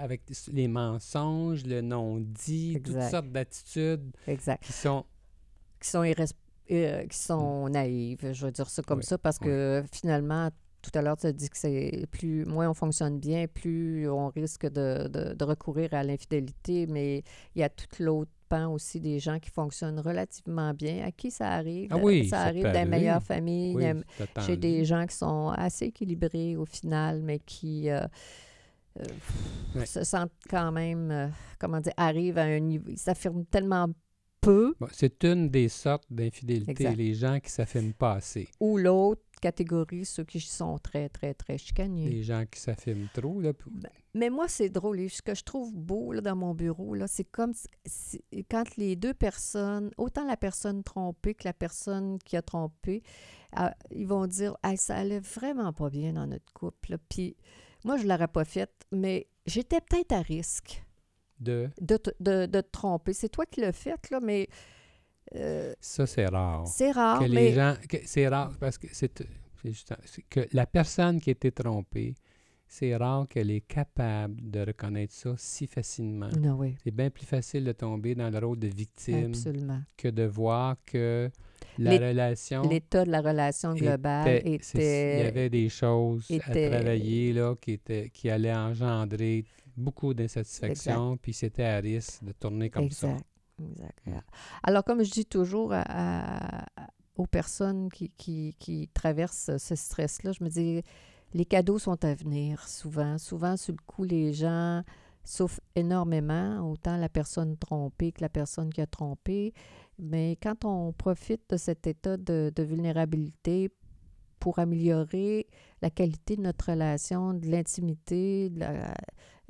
Avec 0.00 0.22
les 0.52 0.68
mensonges, 0.68 1.64
le 1.66 1.82
non-dit, 1.82 2.80
toutes 2.82 3.02
sortes 3.02 3.30
d'attitudes 3.30 4.10
Exact. 4.26 4.62
qui 4.62 4.72
sont 4.72 5.04
Qui 5.80 5.90
sont, 5.90 6.02
irres- 6.02 6.32
euh, 6.70 7.06
qui 7.06 7.18
sont 7.18 7.68
naïves, 7.68 8.32
je 8.32 8.46
veux 8.46 8.52
dire 8.52 8.70
ça 8.70 8.82
comme 8.82 9.00
Oui, 9.00 9.04
ça, 9.04 9.18
parce 9.18 9.38
que 9.38 9.84
finalement, 9.92 10.48
tout 10.80 10.90
à 10.94 11.02
l'heure, 11.02 11.18
tu 11.18 11.26
as 11.26 11.32
dit 11.32 11.50
que 11.50 11.58
c'est 11.58 12.06
plus, 12.10 12.46
moins 12.46 12.70
on 12.70 12.74
fonctionne 12.74 13.18
bien, 13.18 13.46
plus 13.48 14.08
on 14.08 14.28
risque 14.28 14.64
de, 14.66 15.08
de- 15.08 15.34
de 15.34 15.44
recourir 15.44 15.92
à 15.92 16.02
l'infidélité, 16.04 16.86
mais 16.86 17.22
il 17.54 17.58
y 17.60 17.62
a 17.62 17.68
tout 17.68 17.84
l'autre 18.02 18.30
pan 18.48 18.72
aussi 18.72 19.00
des 19.00 19.18
gens 19.18 19.38
qui 19.38 19.50
fonctionnent 19.50 20.00
relativement 20.00 20.72
bien, 20.74 21.04
à 21.06 21.10
qui 21.12 21.30
ça 21.30 21.50
arrive. 21.50 21.88
Ah 21.92 21.98
oui, 21.98 22.28
ça 22.28 22.36
ça 22.38 22.42
arrive 22.44 22.64
dans 22.64 22.88
meilleures 22.88 23.22
familles, 23.22 23.74
oui, 23.76 23.84
chez 24.46 24.56
des 24.56 24.84
gens 24.84 25.06
qui 25.06 25.16
sont 25.16 25.48
assez 25.56 25.86
équilibrés 25.86 26.56
au 26.56 26.64
final, 26.64 27.22
mais 27.22 27.38
qui 27.40 27.90
euh, 27.90 28.06
euh, 29.00 29.04
Ouais. 29.74 29.84
se 29.84 30.04
sentent 30.04 30.32
quand 30.48 30.72
même, 30.72 31.10
euh, 31.10 31.28
comment 31.58 31.80
dire, 31.80 31.92
arrivent 31.98 32.38
à 32.38 32.44
un 32.44 32.60
niveau, 32.60 32.86
ils 32.88 32.98
s'affirment 32.98 33.44
tellement 33.44 33.88
peu, 34.40 34.74
Bon, 34.80 34.86
c'est 34.92 35.22
une 35.24 35.50
des 35.50 35.68
sortes 35.68 36.06
d'infidélité, 36.08 36.94
les 36.94 37.12
gens 37.14 37.38
qui 37.40 37.50
s'affirment 37.50 37.92
pas 37.92 38.12
assez. 38.14 38.48
ou 38.60 38.78
l'autre 38.78 39.20
catégorie, 39.40 40.04
ceux 40.04 40.24
qui 40.24 40.40
sont 40.40 40.78
très, 40.78 41.08
très, 41.08 41.34
très 41.34 41.58
chicaniers. 41.58 42.08
Les 42.08 42.22
gens 42.22 42.44
qui 42.50 42.60
s'affirment 42.60 43.08
trop. 43.14 43.40
Là, 43.40 43.52
puis- 43.52 43.70
Mais 44.14 44.30
moi, 44.30 44.48
c'est 44.48 44.68
drôle. 44.70 45.00
et 45.00 45.08
Ce 45.08 45.20
que 45.22 45.34
je 45.34 45.42
trouve 45.44 45.74
beau 45.74 46.12
là, 46.12 46.20
dans 46.20 46.36
mon 46.36 46.54
bureau, 46.54 46.94
là, 46.94 47.06
c'est 47.06 47.24
comme 47.24 47.52
quand 48.50 48.76
les 48.76 48.96
deux 48.96 49.14
personnes, 49.14 49.90
autant 49.98 50.24
la 50.26 50.36
personne 50.36 50.82
trompée 50.82 51.34
que 51.34 51.46
la 51.46 51.52
personne 51.52 52.18
qui 52.24 52.36
a 52.36 52.42
trompé, 52.42 53.02
euh, 53.58 53.68
ils 53.90 54.06
vont 54.06 54.26
dire 54.26 54.56
Hey, 54.64 54.76
ça 54.76 54.96
allait 54.96 55.20
vraiment 55.20 55.72
pas 55.72 55.90
bien 55.90 56.12
dans 56.14 56.26
notre 56.26 56.52
couple. 56.52 56.92
là. 56.92 56.98
Puis 57.08 57.36
moi, 57.84 57.96
je 57.98 58.06
l'aurais 58.06 58.28
pas 58.28 58.44
fait, 58.44 58.70
mais 58.90 59.26
j'étais 59.46 59.80
peut-être 59.80 60.12
à 60.12 60.20
risque 60.22 60.82
de? 61.38 61.68
de, 61.80 61.96
te- 61.98 62.10
de, 62.20 62.46
de 62.46 62.60
te 62.62 62.70
tromper. 62.70 63.12
C'est 63.12 63.28
toi 63.28 63.44
qui 63.46 63.60
l'as 63.60 63.72
fait, 63.72 64.10
là, 64.10 64.20
mais 64.20 64.48
euh, 65.34 65.74
ça, 65.80 66.06
c'est 66.06 66.26
rare. 66.26 66.66
c'est 66.66 66.92
rare. 66.92 67.20
que 67.20 67.24
les 67.24 67.58
Ah, 67.58 67.74
gens. 67.74 67.98
c'est 68.04 68.28
rare 68.28 68.52
parce 68.60 68.78
que 68.78 68.86
c'est 68.92 69.12
que 70.30 70.46
la 70.52 70.66
personne 70.66 71.20
qui 71.20 71.30
a 71.30 71.32
été 71.32 71.50
trompée, 71.50 72.14
c'est 72.68 72.96
rare 72.96 73.26
qu'elle 73.28 73.50
est 73.50 73.60
capable 73.66 74.50
de 74.50 74.60
reconnaître 74.60 75.12
ça 75.14 75.34
si 75.36 75.66
facilement. 75.66 76.28
non, 76.40 76.54
oui, 76.58 76.76
C'est 76.82 76.90
bien 76.92 77.10
plus 77.10 77.24
facile 77.26 77.64
de 77.64 77.72
tomber 77.72 78.14
dans 78.14 78.30
le 78.30 78.38
rôle 78.44 78.58
de 78.58 78.68
victime 78.68 79.26
absolument. 79.30 79.80
que 79.96 80.08
de 80.08 80.24
voir 80.24 80.76
que 80.84 81.30
la 81.78 81.96
Les- 81.98 82.08
relation 82.08 82.62
L'état 82.68 83.04
de 83.04 83.10
la 83.10 83.20
relation 83.20 83.74
globale 83.74 84.40
était- 84.44 85.18
il 85.18 85.24
y 85.24 85.26
avait 85.26 85.50
des 85.50 85.68
choses 85.68 86.26
était- 86.30 86.66
à 86.66 86.70
travailler 86.80 87.32
là, 87.32 87.54
qui, 87.60 87.72
étaient, 87.72 88.10
qui 88.10 88.30
allaient 88.30 88.54
engendrer 88.54 89.44
beaucoup 89.76 90.14
d'insatisfaction, 90.14 91.16
puis 91.18 91.32
c'était 91.32 91.64
à 91.64 91.76
risque 91.78 92.24
de 92.24 92.32
tourner 92.32 92.70
comme 92.70 92.90
ça. 92.90 93.16
Exact. 93.62 93.98
Mm. 94.06 94.12
Alors, 94.62 94.84
comme 94.84 95.02
je 95.02 95.10
dis 95.10 95.26
toujours 95.26 95.72
à- 95.72 95.82
à- 95.82 96.62
à- 96.76 96.88
aux 97.16 97.26
personnes 97.26 97.88
qui, 97.90 98.10
qui, 98.10 98.54
qui 98.58 98.88
traversent 98.92 99.56
ce 99.56 99.74
stress-là, 99.74 100.32
je 100.32 100.44
me 100.44 100.48
dis, 100.50 100.82
les 101.34 101.44
cadeaux 101.44 101.78
sont 101.78 102.04
à 102.04 102.14
venir 102.14 102.66
souvent. 102.68 103.18
Souvent, 103.18 103.56
sur 103.56 103.72
le 103.72 103.80
coup, 103.86 104.04
les 104.04 104.32
gens 104.32 104.82
souffrent 105.24 105.60
énormément, 105.74 106.60
autant 106.70 106.96
la 106.96 107.08
personne 107.08 107.56
trompée 107.56 108.12
que 108.12 108.20
la 108.20 108.28
personne 108.28 108.70
qui 108.72 108.80
a 108.80 108.86
trompé. 108.86 109.52
Mais 109.98 110.36
quand 110.42 110.64
on 110.64 110.92
profite 110.92 111.42
de 111.50 111.56
cet 111.56 111.86
état 111.86 112.16
de, 112.16 112.52
de 112.54 112.62
vulnérabilité 112.62 113.70
pour 114.38 114.58
améliorer 114.58 115.48
la 115.82 115.90
qualité 115.90 116.36
de 116.36 116.42
notre 116.42 116.70
relation, 116.70 117.34
de 117.34 117.46
l'intimité, 117.48 118.50
de 118.50 118.60
la- 118.60 118.94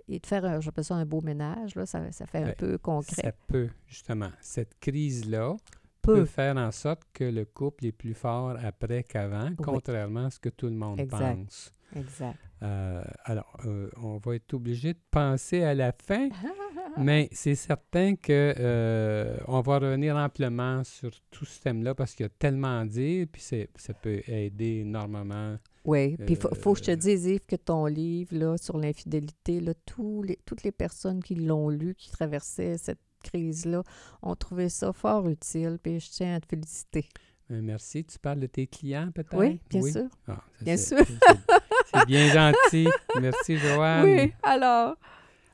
et 0.09 0.19
de 0.19 0.27
faire, 0.27 0.45
un- 0.45 0.61
j'appelle 0.61 0.85
ça 0.85 0.95
un 0.95 1.05
beau 1.07 1.21
ménage, 1.21 1.75
là, 1.75 1.87
ça, 1.87 2.11
ça 2.13 2.27
fait 2.27 2.39
un 2.39 2.47
Ben, 2.47 2.55
peu 2.57 2.79
concret. 2.79 3.23
Ça 3.23 3.33
peut, 3.47 3.69
justement, 3.87 4.31
cette 4.41 4.79
crise-là 4.81 5.57
peut 6.03 6.15
Peu. 6.21 6.25
faire 6.25 6.57
en 6.57 6.71
sorte 6.71 7.03
que 7.13 7.25
le 7.25 7.45
couple 7.45 7.87
est 7.87 7.93
plus 7.93 8.15
fort 8.15 8.57
après 8.63 9.03
qu'avant, 9.03 9.51
contrairement 9.57 10.27
à 10.27 10.31
ce 10.31 10.39
que 10.39 10.49
tout 10.51 10.67
le 10.67 10.75
monde 10.77 11.01
Exact. 11.01 11.37
pense. 11.37 11.73
Exact. 11.97 12.37
Euh, 12.63 13.03
alors, 13.25 13.57
euh, 13.67 13.91
on 14.03 14.19
va 14.19 14.35
être 14.37 14.55
obligé 14.55 14.95
de 14.95 14.99
penser 15.11 15.63
à 15.63 15.75
la 15.75 15.93
fin, 15.93 16.29
mais 16.97 17.29
c'est 17.33 17.55
certain 17.55 18.17
que 18.17 18.55
euh, 18.59 19.37
on 19.47 19.61
va 19.61 19.79
revenir 19.79 20.17
amplement 20.17 20.83
sur 20.85 21.11
tout 21.31 21.45
ce 21.45 21.61
thème-là 21.61 21.95
parce 21.95 22.15
qu'il 22.15 22.25
y 22.25 22.27
a 22.29 22.33
tellement 22.39 22.81
à 22.81 22.85
dire, 22.87 23.27
puis 23.31 23.43
c'est- 23.43 23.69
ça 23.77 23.93
peut 23.93 24.23
aider 24.27 24.79
énormément. 24.81 25.57
Oui, 25.87 26.17
puis 26.17 26.35
il 26.35 26.37
faut, 26.37 26.55
faut 26.55 26.73
que 26.75 26.81
je 26.81 26.85
te 26.85 26.91
Euh, 26.91 26.97
dise, 26.97 27.25
Yves, 27.27 27.47
que 27.47 27.57
ton 27.57 27.87
livre 27.87 28.37
là, 28.37 28.57
sur 28.59 28.77
l'infidélité, 28.79 29.61
là, 29.61 29.73
tous 29.87 30.23
les, 30.23 30.39
toutes 30.45 30.63
les 30.65 30.73
personnes 30.73 31.23
qui 31.23 31.35
l'ont 31.37 31.69
lu, 31.69 31.95
qui 31.97 32.11
traversaient 32.11 32.77
cette 32.77 32.99
crise-là, 33.23 33.83
ont 34.23 34.35
trouvé 34.37 34.69
ça 34.69 34.93
fort 34.93 35.29
utile, 35.29 35.79
puis 35.83 35.99
je 36.01 36.11
tiens 36.11 36.35
à 36.37 36.41
te 36.41 36.47
féliciter. 36.47 37.07
Euh, 37.53 37.61
merci. 37.63 38.05
Tu 38.05 38.19
parles 38.19 38.41
de 38.41 38.47
tes 38.49 38.67
clients, 38.67 39.11
peut-être? 39.15 39.37
Oui, 39.39 39.61
bien 39.71 39.83
sûr. 39.83 40.09
Ah, 40.27 40.43
ça, 40.59 40.65
Bien 40.65 40.77
sûr. 40.77 40.99
c'est- 41.95 42.07
bien 42.07 42.29
gentil. 42.33 42.89
Merci, 43.21 43.57
Joanne. 43.57 44.05
Oui, 44.05 44.33
alors, 44.43 44.97